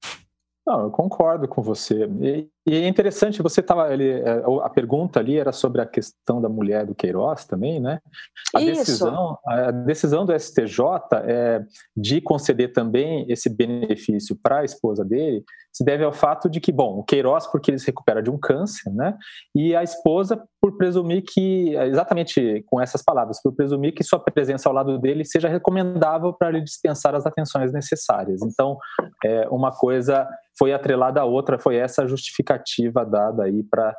[0.65, 2.05] Não, eu concordo com você.
[2.21, 6.39] E, e é interessante, você estava ali, é, a pergunta ali era sobre a questão
[6.39, 7.99] da mulher do Queiroz também, né?
[8.55, 8.79] A Isso.
[8.79, 10.79] decisão, a decisão do STJ
[11.23, 11.63] é,
[11.97, 15.43] de conceder também esse benefício para a esposa dele
[15.73, 18.37] se deve ao fato de que, bom, o Queiroz porque ele se recupera de um
[18.37, 19.17] câncer, né?
[19.55, 24.69] E a esposa por presumir que, exatamente com essas palavras, por presumir que sua presença
[24.69, 28.41] ao lado dele seja recomendável para lhe dispensar as atenções necessárias.
[28.43, 28.77] Então,
[29.23, 30.27] é, uma coisa
[30.59, 32.07] foi atrelada à outra, foi essa
[32.51, 33.95] justificativa dada aí para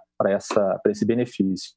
[0.88, 1.72] esse benefício.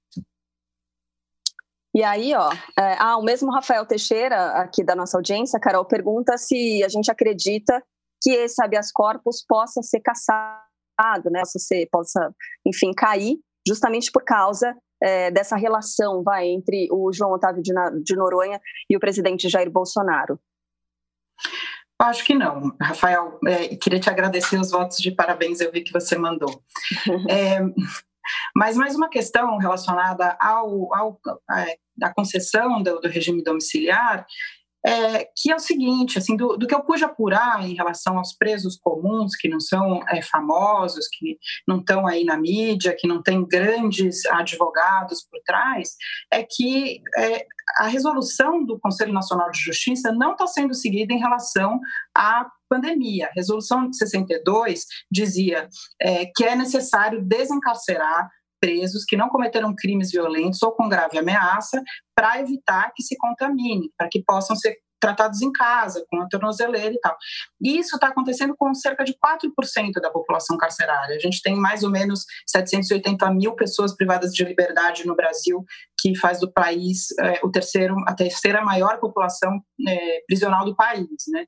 [1.94, 6.38] E aí, ó, é, ah, o mesmo Rafael Teixeira, aqui da nossa audiência, Carol, pergunta
[6.38, 7.82] se a gente acredita
[8.22, 11.42] que esse habeas corpus possa ser caçado, né?
[11.42, 11.60] Possa,
[11.90, 12.36] possa
[12.66, 18.16] enfim, cair, justamente por causa é, dessa relação vai, entre o João Otávio de, de
[18.16, 18.60] Noronha
[18.90, 20.38] e o presidente Jair Bolsonaro.
[22.00, 23.40] Acho que não, Rafael.
[23.48, 26.62] É, queria te agradecer os votos de parabéns, eu vi que você mandou.
[27.30, 27.60] É,
[28.56, 31.20] Mas mais uma questão relacionada ao, ao
[31.52, 34.26] é, à concessão do, do regime domiciliar
[34.86, 38.34] é, que é o seguinte, assim, do, do, que eu pude apurar em relação aos
[38.34, 43.22] presos comuns, que não são é, famosos, que não estão aí na mídia, que não
[43.24, 45.96] tem grandes advogados por trás,
[46.32, 47.46] é que é,
[47.80, 51.80] a resolução do Conselho Nacional de Justiça não está sendo seguida em relação
[52.16, 53.28] à pandemia.
[53.28, 55.68] A resolução de 62 dizia
[56.00, 61.82] é, que é necessário desencarcerar presos que não cometeram crimes violentos ou com grave ameaça
[62.16, 66.94] para evitar que se contamine, para que possam ser tratados em casa, com a tornozeleira
[66.94, 67.16] e tal.
[67.62, 71.16] E isso está acontecendo com cerca de 4% da população carcerária.
[71.16, 75.64] A gente tem mais ou menos 780 mil pessoas privadas de liberdade no Brasil,
[76.00, 81.08] que faz do país é, o terceiro, a terceira maior população é, prisional do país.
[81.28, 81.46] Né?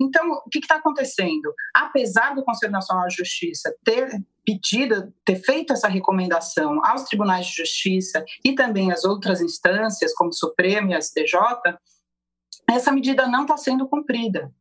[0.00, 1.54] Então, o que está acontecendo?
[1.74, 4.08] Apesar do Conselho Nacional de Justiça ter
[4.46, 10.30] pedido, ter feito essa recomendação aos tribunais de justiça e também às outras instâncias, como
[10.30, 11.34] o Supremo e a STJ,
[12.70, 14.52] essa medida não está sendo cumprida.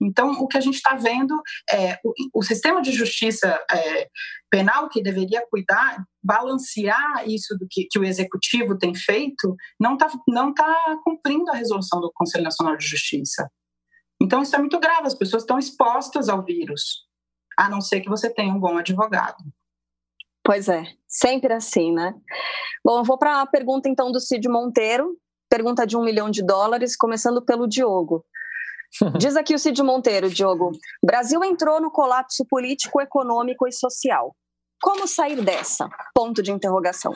[0.00, 4.08] Então, o que a gente está vendo é o, o, sistema de justiça é,
[4.48, 10.08] penal, que deveria cuidar, balancear isso do que, que o executivo tem feito, não está
[10.28, 13.50] não tá cumprindo a resolução do Conselho Nacional de Justiça.
[14.22, 17.07] Então, isso é muito grave, as pessoas estão expostas ao vírus,
[17.58, 19.42] a não ser que você tenha um bom advogado.
[20.44, 22.14] Pois é, sempre assim, né?
[22.84, 25.18] Bom, eu vou para a pergunta então do Cid Monteiro,
[25.50, 28.24] pergunta de um milhão de dólares, começando pelo Diogo.
[29.18, 30.70] Diz aqui o Cid Monteiro, Diogo.
[31.04, 34.34] Brasil entrou no colapso político, econômico e social.
[34.80, 35.90] Como sair dessa?
[36.14, 37.12] Ponto de interrogação.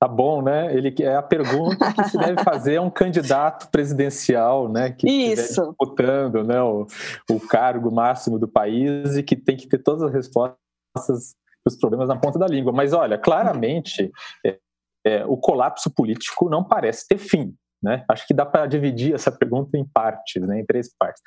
[0.00, 0.74] Tá bom, né?
[0.74, 4.90] Ele é a pergunta que se deve fazer a um candidato presidencial, né?
[4.90, 5.62] Que Isso.
[5.62, 6.62] disputando, né?
[6.62, 6.86] O,
[7.30, 11.76] o cargo máximo do país e que tem que ter todas as respostas para os
[11.78, 12.72] problemas na ponta da língua.
[12.72, 14.10] Mas olha, claramente
[14.44, 14.58] é,
[15.04, 17.54] é, o colapso político não parece ter fim.
[17.82, 18.02] Né?
[18.08, 21.22] Acho que dá para dividir essa pergunta em partes, né, em três partes.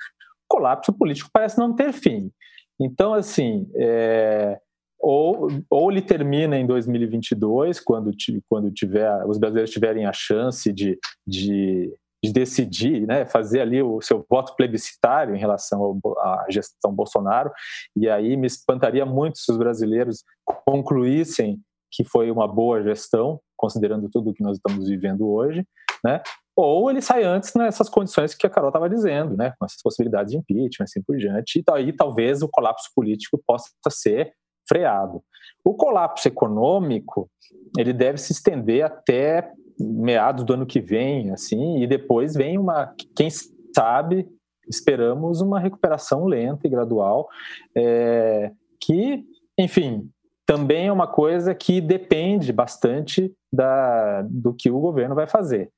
[0.50, 2.32] O colapso político parece não ter fim.
[2.80, 4.60] Então, assim, é,
[5.04, 8.10] ou, ou ele termina em 2022, quando,
[8.50, 14.00] quando tiver, os brasileiros tiverem a chance de, de, de decidir, né, fazer ali o
[14.02, 17.52] seu voto plebiscitário em relação à gestão Bolsonaro,
[17.98, 20.24] e aí me espantaria muito se os brasileiros
[20.66, 21.60] concluíssem
[21.92, 25.68] que foi uma boa gestão, considerando tudo que nós estamos vivendo hoje,
[26.04, 26.22] né?
[26.56, 29.54] Ou ele sai antes nessas condições que a Carol estava dizendo, né?
[29.60, 31.60] Com essas possibilidades de impeachment, assim por diante.
[31.60, 34.34] E aí talvez o colapso político possa ser
[34.68, 35.22] freado.
[35.64, 37.30] O colapso econômico,
[37.78, 42.94] ele deve se estender até meados do ano que vem, assim, e depois vem uma,
[43.16, 43.30] quem
[43.76, 44.28] sabe,
[44.68, 47.28] esperamos uma recuperação lenta e gradual,
[47.76, 49.24] é, que,
[49.58, 50.10] enfim,
[50.46, 55.70] também é uma coisa que depende bastante da, do que o governo vai fazer.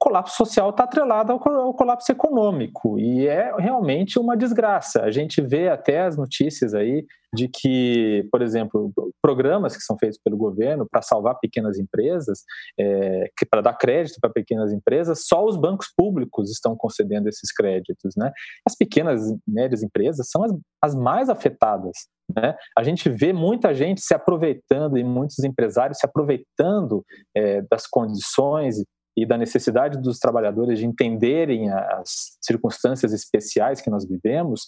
[0.00, 5.02] Colapso social está atrelado ao, colapso econômico e é realmente uma desgraça.
[5.02, 8.90] A gente vê até as notícias aí de que, por exemplo,
[9.22, 12.44] programas que são feitos pelo governo para salvar pequenas empresas,
[12.78, 18.14] é, para dar crédito para pequenas empresas, só os bancos públicos estão concedendo esses créditos.
[18.16, 18.32] Né?
[18.66, 22.08] As pequenas e médias empresas são as, as mais afetadas.
[22.34, 22.56] Né?
[22.76, 27.04] A gente vê muita gente se aproveitando e muitos empresários se aproveitando
[27.36, 28.76] é, das condições
[29.16, 34.66] e da necessidade dos trabalhadores de entenderem as circunstâncias especiais que nós vivemos,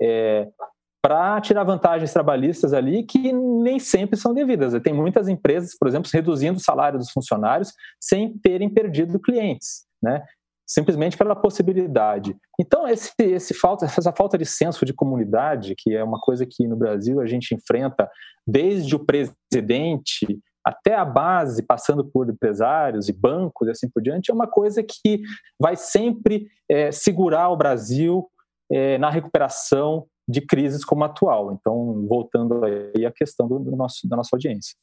[0.00, 0.48] é,
[1.02, 4.80] para tirar vantagens trabalhistas ali que nem sempre são devidas.
[4.82, 10.22] Tem muitas empresas, por exemplo, reduzindo o salário dos funcionários sem terem perdido clientes, né?
[10.70, 12.36] simplesmente pela possibilidade.
[12.60, 16.68] Então, esse, esse falta, essa falta de senso de comunidade, que é uma coisa que
[16.68, 18.08] no Brasil a gente enfrenta
[18.46, 24.30] desde o presidente até a base, passando por empresários e bancos e assim por diante,
[24.30, 25.22] é uma coisa que
[25.60, 28.28] vai sempre é, segurar o Brasil
[28.70, 31.52] é, na recuperação de crises como a atual.
[31.52, 34.76] Então, voltando aí à questão do, do nosso, da nossa audiência.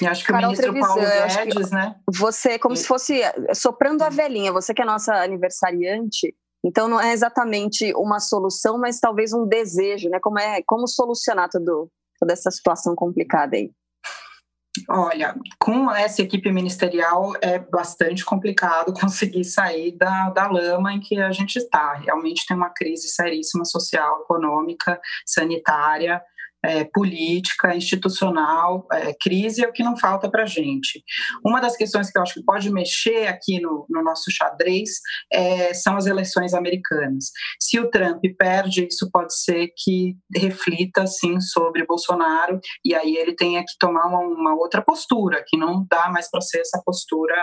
[0.00, 1.96] E acho que Carol o ministro Trevisan, Paulo Guedes, né?
[2.12, 2.76] Você, como e...
[2.76, 3.20] se fosse
[3.54, 9.00] soprando a velhinha, você que é nossa aniversariante, então não é exatamente uma solução, mas
[9.00, 10.20] talvez um desejo, né?
[10.20, 13.72] Como é, como solucionar tudo, toda essa situação complicada aí?
[14.88, 21.20] Olha, com essa equipe ministerial é bastante complicado conseguir sair da, da lama em que
[21.20, 21.94] a gente está.
[21.94, 26.22] Realmente tem uma crise seríssima social, econômica, sanitária.
[26.66, 31.02] É, política, institucional, é, crise é o que não falta para a gente.
[31.44, 34.90] Uma das questões que eu acho que pode mexer aqui no, no nosso xadrez
[35.32, 37.30] é, são as eleições americanas.
[37.60, 43.34] Se o Trump perde, isso pode ser que reflita, sim, sobre Bolsonaro, e aí ele
[43.34, 47.34] tenha que tomar uma, uma outra postura, que não dá mais para ser essa postura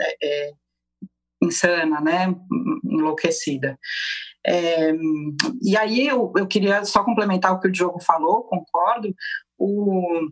[0.00, 0.50] é, é,
[1.42, 2.34] insana, né,
[2.84, 3.78] enlouquecida.
[4.46, 4.92] É,
[5.62, 9.14] e aí eu, eu queria só complementar o que o Diogo falou, concordo.
[9.58, 10.28] O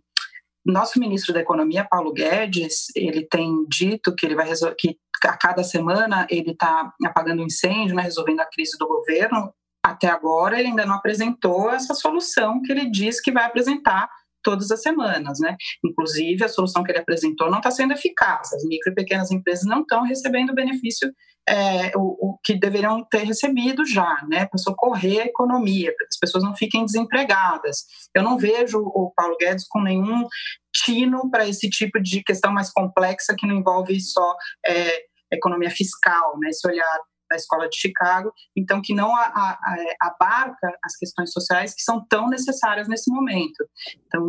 [0.64, 4.48] nosso ministro da Economia, Paulo Guedes, ele tem dito que ele vai
[4.78, 9.52] que a cada semana ele está apagando incêndio, né, resolvendo a crise do governo.
[9.84, 14.08] Até agora ele ainda não apresentou essa solução que ele diz que vai apresentar
[14.42, 15.56] todas as semanas, né?
[15.84, 18.52] Inclusive, a solução que ele apresentou não está sendo eficaz.
[18.52, 21.12] As micro e pequenas empresas não estão recebendo o benefício
[21.48, 24.46] é, o, que deveriam ter recebido já, né?
[24.46, 27.84] Para socorrer a economia, para que as pessoas não fiquem desempregadas.
[28.14, 30.26] Eu não vejo o Paulo Guedes com nenhum
[30.72, 36.38] tino para esse tipo de questão mais complexa que não envolve só é, economia fiscal,
[36.38, 36.50] né?
[36.50, 37.00] Esse olhar
[37.30, 39.58] da Escola de Chicago, então que não a,
[40.00, 43.64] abarca as questões sociais que são tão necessárias nesse momento.
[44.06, 44.26] Então,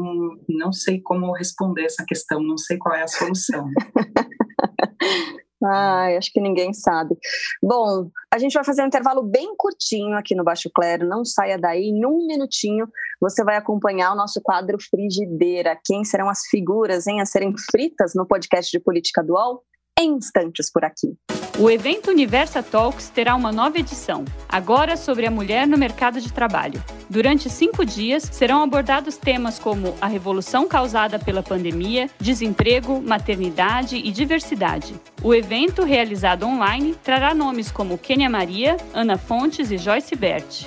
[0.47, 3.67] não sei como responder essa questão, não sei qual é a solução.
[5.63, 7.15] Ai, acho que ninguém sabe.
[7.61, 11.57] Bom, a gente vai fazer um intervalo bem curtinho aqui no Baixo Clero, não saia
[11.57, 12.87] daí, em um minutinho
[13.19, 15.79] você vai acompanhar o nosso quadro Frigideira.
[15.85, 19.63] Quem serão as figuras hein, a serem fritas no podcast de política dual?
[19.99, 21.15] Em instantes por aqui.
[21.61, 26.33] O evento Universa Talks terá uma nova edição, agora sobre a mulher no mercado de
[26.33, 26.83] trabalho.
[27.07, 34.11] Durante cinco dias serão abordados temas como a revolução causada pela pandemia, desemprego, maternidade e
[34.11, 34.95] diversidade.
[35.21, 40.65] O evento, realizado online, trará nomes como Kênia Maria, Ana Fontes e Joyce Bert.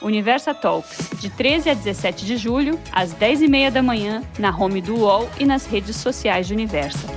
[0.00, 4.94] Universa Talks, de 13 a 17 de julho, às 10h30 da manhã, na home do
[4.94, 7.08] UOL e nas redes sociais de Universa.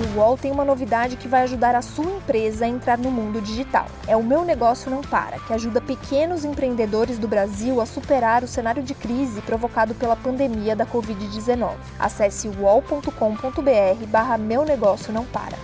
[0.00, 3.40] O UOL tem uma novidade que vai ajudar a sua empresa a entrar no mundo
[3.40, 3.86] digital.
[4.06, 8.48] É o Meu Negócio Não Para, que ajuda pequenos empreendedores do Brasil a superar o
[8.48, 11.74] cenário de crise provocado pela pandemia da Covid-19.
[11.98, 15.58] Acesse uol.com.br barra Meu Negócio Não Para.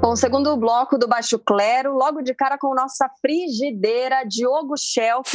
[0.00, 5.26] Bom, segundo bloco do Baixo Clero, logo de cara com nossa frigideira, Diogo Schelp.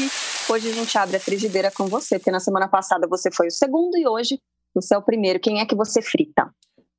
[0.49, 3.51] Hoje a gente abre a frigideira com você, porque na semana passada você foi o
[3.51, 4.39] segundo e hoje
[4.73, 5.39] você é o primeiro.
[5.39, 6.49] Quem é que você frita?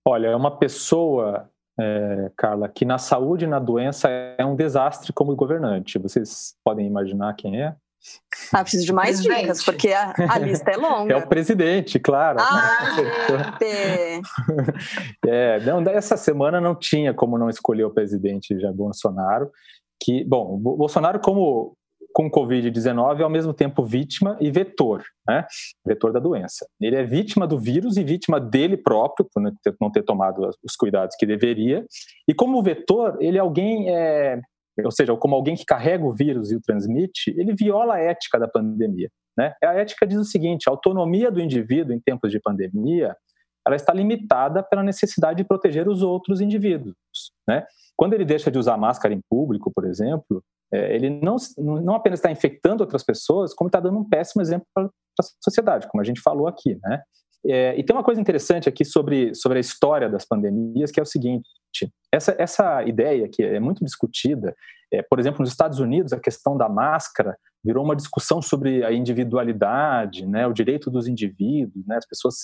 [0.05, 1.49] Olha, é uma pessoa,
[1.79, 5.99] é, Carla, que na saúde e na doença é um desastre como governante.
[5.99, 7.77] Vocês podem imaginar quem é?
[8.53, 9.41] Ah, preciso de mais presidente.
[9.43, 11.13] dicas, porque a, a, lista é longa.
[11.13, 12.39] É o presidente, claro.
[12.41, 12.99] Ah,
[15.25, 19.51] é, não, essa semana não tinha como não escolher o presidente Jair Bolsonaro,
[20.03, 21.77] que, bom, Bolsonaro como
[22.13, 25.47] com Covid-19 é ao mesmo tempo vítima e vetor, né?
[25.87, 26.67] Vetor da doença.
[26.81, 29.43] Ele é vítima do vírus e vítima dele próprio, por
[29.81, 31.85] não ter tomado os cuidados que deveria.
[32.29, 34.41] E como vetor, ele é alguém, é,
[34.85, 38.39] ou seja, como alguém que carrega o vírus e o transmite, ele viola a ética
[38.39, 39.09] da pandemia.
[39.37, 39.55] Né?
[39.63, 43.17] A ética diz o seguinte: a autonomia do indivíduo em tempos de pandemia
[43.67, 46.97] ela está limitada pela necessidade de proteger os outros indivíduos.
[47.47, 47.65] Né?
[47.97, 50.43] Quando ele deixa de usar máscara em público, por exemplo,
[50.73, 54.67] é, ele não, não apenas está infectando outras pessoas, como está dando um péssimo exemplo
[54.75, 57.03] para a sociedade, como a gente falou aqui, né?
[57.45, 61.03] É, e tem uma coisa interessante aqui sobre, sobre a história das pandemias, que é
[61.03, 61.49] o seguinte:
[62.13, 64.55] essa, essa ideia que é muito discutida,
[64.93, 68.93] é, por exemplo, nos Estados Unidos, a questão da máscara virou uma discussão sobre a
[68.93, 72.35] individualidade, né, o direito dos indivíduos, né, as pessoas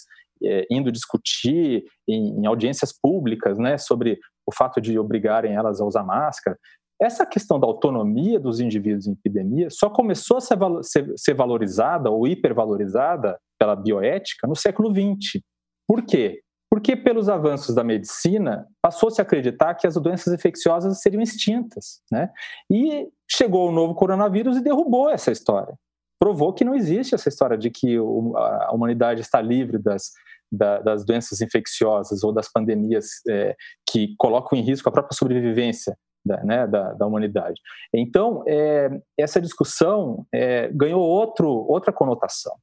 [0.43, 5.85] é, indo discutir em, em, audiências públicas né, sobre o fato de obrigarem elas a
[5.85, 6.57] usar máscara.
[7.01, 12.11] Essa questão da autonomia dos indivíduos em epidemia só começou a ser, ser, ser valorizada
[12.11, 15.41] ou hipervalorizada pela bioética no século XX.
[15.87, 16.43] Por quê?
[16.71, 22.03] Porque, pelos avanços da medicina, passou-se a acreditar que as doenças infecciosas seriam extintas.
[22.11, 22.31] Né?
[22.71, 25.75] E chegou o novo coronavírus e derrubou essa história.
[26.21, 30.11] Provou que não existe essa história de que a humanidade está livre das,
[30.51, 33.57] das doenças infecciosas ou das pandemias é,
[33.89, 35.97] que colocam em risco a própria sobrevivência
[36.29, 37.61] da, né, da, da humanidade.
[37.93, 42.55] Então, é, essa discussão é, ganhou outro, outra conotação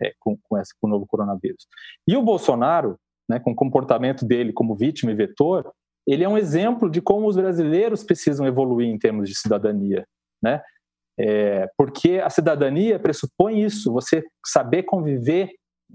[0.00, 1.66] é, com, com, esse, com o novo coronavírus.
[2.06, 2.96] E o Bolsonaro,
[3.28, 5.72] né, com o comportamento dele como vítima e vetor,
[6.06, 10.06] ele é um exemplo de como os brasileiros precisam evoluir em termos de cidadania,
[10.42, 10.62] né?
[11.18, 15.48] É, porque a cidadania pressupõe isso, você saber conviver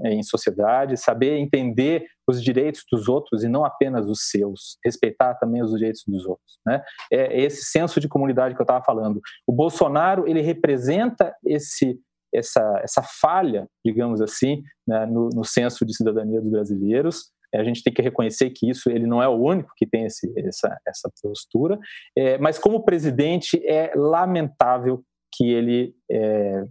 [0.05, 5.61] em sociedade, saber entender os direitos dos outros e não apenas os seus, respeitar também
[5.61, 6.59] os direitos dos outros.
[6.65, 6.81] Né?
[7.11, 9.19] É esse senso de comunidade que eu estava falando.
[9.47, 11.99] O Bolsonaro ele representa esse
[12.33, 17.31] essa, essa falha, digamos assim, né, no, no senso de cidadania dos brasileiros.
[17.53, 20.31] A gente tem que reconhecer que isso ele não é o único que tem esse,
[20.37, 21.79] essa, essa postura,
[22.15, 26.65] é, mas como presidente é lamentável que ele é,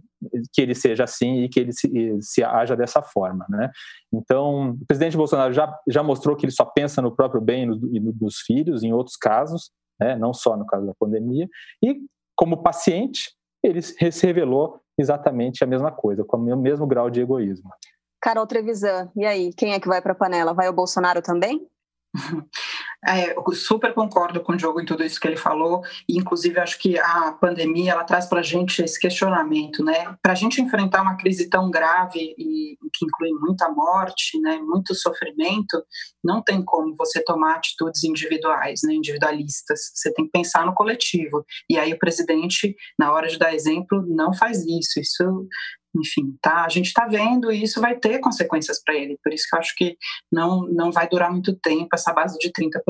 [0.53, 1.89] que ele seja assim e que ele se,
[2.21, 3.69] se haja dessa forma, né?
[4.13, 7.65] Então, o presidente Bolsonaro já, já mostrou que ele só pensa no próprio bem e,
[7.65, 10.17] no, e no, nos filhos, em outros casos, né?
[10.17, 11.47] não só no caso da pandemia,
[11.83, 12.01] e
[12.35, 13.31] como paciente,
[13.63, 17.69] ele se revelou exatamente a mesma coisa, com o mesmo grau de egoísmo.
[18.21, 20.53] Carol Trevisan, e aí, quem é que vai para a panela?
[20.53, 21.65] Vai o Bolsonaro também?
[23.07, 26.59] É, eu super concordo com o Diogo em tudo isso que ele falou, e inclusive
[26.59, 30.15] acho que a pandemia ela traz para a gente esse questionamento, né?
[30.21, 34.93] Para a gente enfrentar uma crise tão grave e que inclui muita morte, né, muito
[34.93, 35.81] sofrimento,
[36.23, 39.91] não tem como você tomar atitudes individuais, né, individualistas.
[39.93, 41.45] Você tem que pensar no coletivo.
[41.69, 44.99] E aí o presidente, na hora de dar exemplo, não faz isso.
[44.99, 45.47] Isso
[45.95, 49.45] enfim, tá, a gente está vendo e isso vai ter consequências para ele, por isso
[49.49, 49.97] que eu acho que
[50.31, 52.81] não, não vai durar muito tempo essa base de 30%.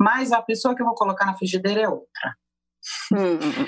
[0.00, 2.36] Mas a pessoa que eu vou colocar na frigideira é outra.
[3.12, 3.66] Hum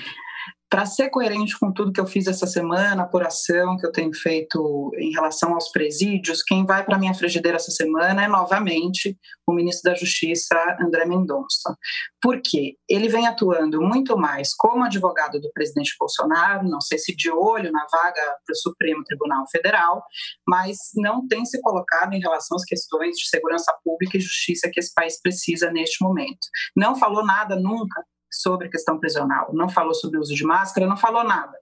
[0.70, 4.14] para ser coerente com tudo que eu fiz essa semana, a apuração que eu tenho
[4.14, 9.52] feito em relação aos presídios, quem vai para minha frigideira essa semana é novamente o
[9.52, 11.76] ministro da Justiça, André Mendonça.
[12.22, 12.76] Por quê?
[12.88, 17.72] Ele vem atuando muito mais como advogado do presidente Bolsonaro, não sei se de olho
[17.72, 20.04] na vaga para o Supremo Tribunal Federal,
[20.46, 24.78] mas não tem se colocado em relação às questões de segurança pública e justiça que
[24.78, 26.46] esse país precisa neste momento.
[26.76, 30.96] Não falou nada nunca sobre questão prisional, não falou sobre o uso de máscara, não
[30.96, 31.52] falou nada.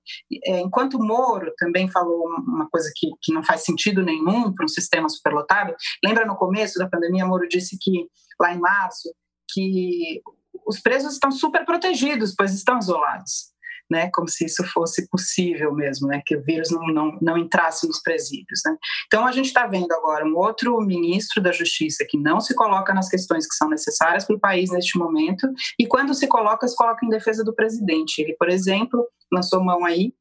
[0.44, 4.68] É, enquanto Moro também falou uma coisa que, que não faz sentido nenhum para um
[4.68, 8.06] sistema superlotado, lembra no começo da pandemia, Moro disse que,
[8.40, 9.12] lá em março,
[9.52, 10.20] que
[10.66, 13.52] os presos estão super protegidos, pois estão isolados
[13.90, 17.86] né, como se isso fosse possível mesmo, né, que o vírus não, não, não entrasse
[17.86, 18.60] nos presídios.
[18.64, 18.76] Né.
[19.06, 22.92] Então, a gente está vendo agora um outro ministro da Justiça que não se coloca
[22.92, 26.76] nas questões que são necessárias para o país neste momento, e quando se coloca, se
[26.76, 28.20] coloca em defesa do presidente.
[28.20, 30.12] Ele, por exemplo, lançou mão aí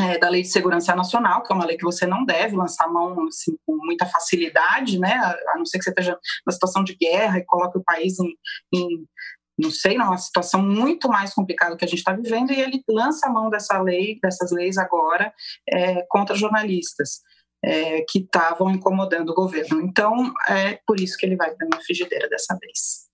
[0.00, 2.88] é, da Lei de Segurança Nacional, que é uma lei que você não deve lançar
[2.88, 6.96] mão assim, com muita facilidade, né, a não ser que você esteja numa situação de
[6.96, 8.36] guerra e coloque o país em,
[8.74, 9.06] em
[9.58, 13.26] não sei, numa situação muito mais complicada que a gente está vivendo, e ele lança
[13.26, 15.32] a mão dessa lei, dessas leis agora,
[15.68, 17.20] é, contra jornalistas.
[17.66, 19.80] É, que estavam incomodando o governo.
[19.80, 23.04] Então, é por isso que ele vai para minha frigideira dessa vez.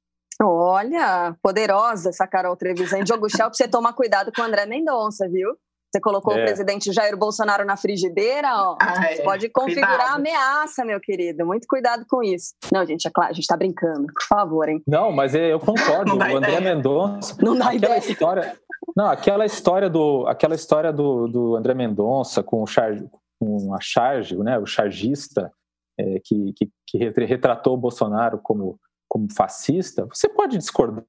[0.42, 3.04] Olha, poderosa essa Carol Trevisan.
[3.04, 5.56] Diogo Schelp, você toma cuidado com o André Mendonça, viu?
[5.90, 6.42] Você colocou é.
[6.42, 8.76] o presidente Jair Bolsonaro na frigideira, ó.
[8.80, 9.22] Ah, é.
[9.22, 10.16] Pode configurar cuidado.
[10.16, 11.44] ameaça, meu querido.
[11.44, 12.54] Muito cuidado com isso.
[12.72, 14.06] Não, gente, é claro, a gente tá brincando.
[14.06, 14.80] Por favor, hein?
[14.86, 16.14] Não, mas é, eu concordo.
[16.16, 17.36] o André Mendonça.
[17.42, 17.98] Não dá aquela ideia.
[17.98, 18.56] história.
[18.96, 22.96] Não, aquela história do, aquela história do, do André Mendonça com o char,
[23.38, 25.52] com a charge, né, o chargista,
[25.98, 28.78] é, que, que, que retratou o Bolsonaro como,
[29.08, 30.06] como fascista.
[30.06, 31.04] Você pode discordar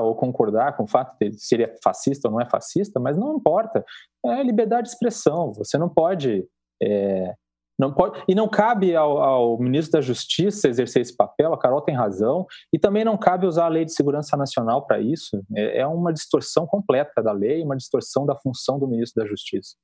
[0.00, 3.16] ou concordar com o fato de se ele é fascista ou não é fascista, mas
[3.16, 3.84] não importa.
[4.24, 5.52] É liberdade de expressão.
[5.54, 6.46] Você não pode.
[6.82, 7.34] É,
[7.78, 11.80] não pode e não cabe ao, ao, ministro da Justiça exercer esse papel, a Carol
[11.80, 15.40] tem razão, e também não cabe usar a Lei de Segurança Nacional para isso.
[15.54, 19.76] É, é uma distorção completa da lei, uma distorção da função do ministro da Justiça.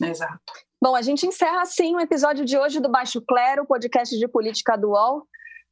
[0.00, 0.40] Exato.
[0.82, 4.76] Bom, a gente encerra assim o episódio de hoje do Baixo Clero, podcast de política
[4.76, 5.26] do UOL.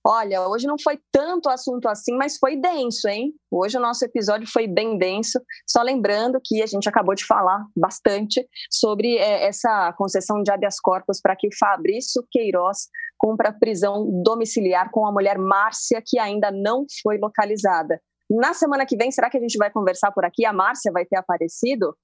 [0.07, 3.35] Olha, hoje não foi tanto assunto assim, mas foi denso, hein?
[3.51, 5.39] Hoje o nosso episódio foi bem denso.
[5.69, 10.81] Só lembrando que a gente acabou de falar bastante sobre é, essa concessão de habeas
[10.81, 12.89] corpus para que Fabrício Queiroz
[13.19, 18.01] cumpra prisão domiciliar com a mulher Márcia, que ainda não foi localizada.
[18.31, 20.47] Na semana que vem, será que a gente vai conversar por aqui?
[20.47, 21.95] A Márcia vai ter aparecido?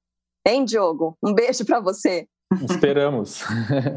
[0.47, 1.17] Hein, Diogo?
[1.25, 2.29] Um beijo para você.
[2.53, 3.43] Esperamos.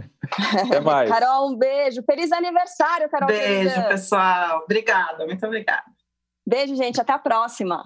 [0.65, 1.09] Até mais.
[1.09, 2.01] Carol, um beijo.
[2.03, 3.27] Feliz aniversário, Carol.
[3.27, 4.61] Beijo, pessoal.
[4.63, 5.83] Obrigada, muito obrigada.
[6.47, 6.99] Beijo, gente.
[6.99, 7.83] Até a próxima.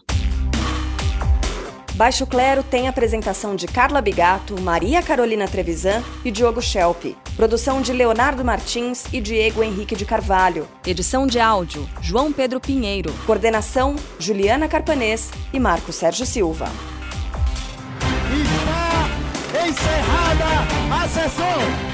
[1.96, 7.16] Baixo Clero tem apresentação de Carla Bigato, Maria Carolina Trevisan e Diogo Schelp.
[7.36, 10.68] Produção de Leonardo Martins e Diego Henrique de Carvalho.
[10.88, 13.14] Edição de áudio, João Pedro Pinheiro.
[13.28, 16.66] Coordenação, Juliana Carpanês e Marco Sérgio Silva
[19.68, 20.46] encerrada
[20.92, 21.93] a sessão.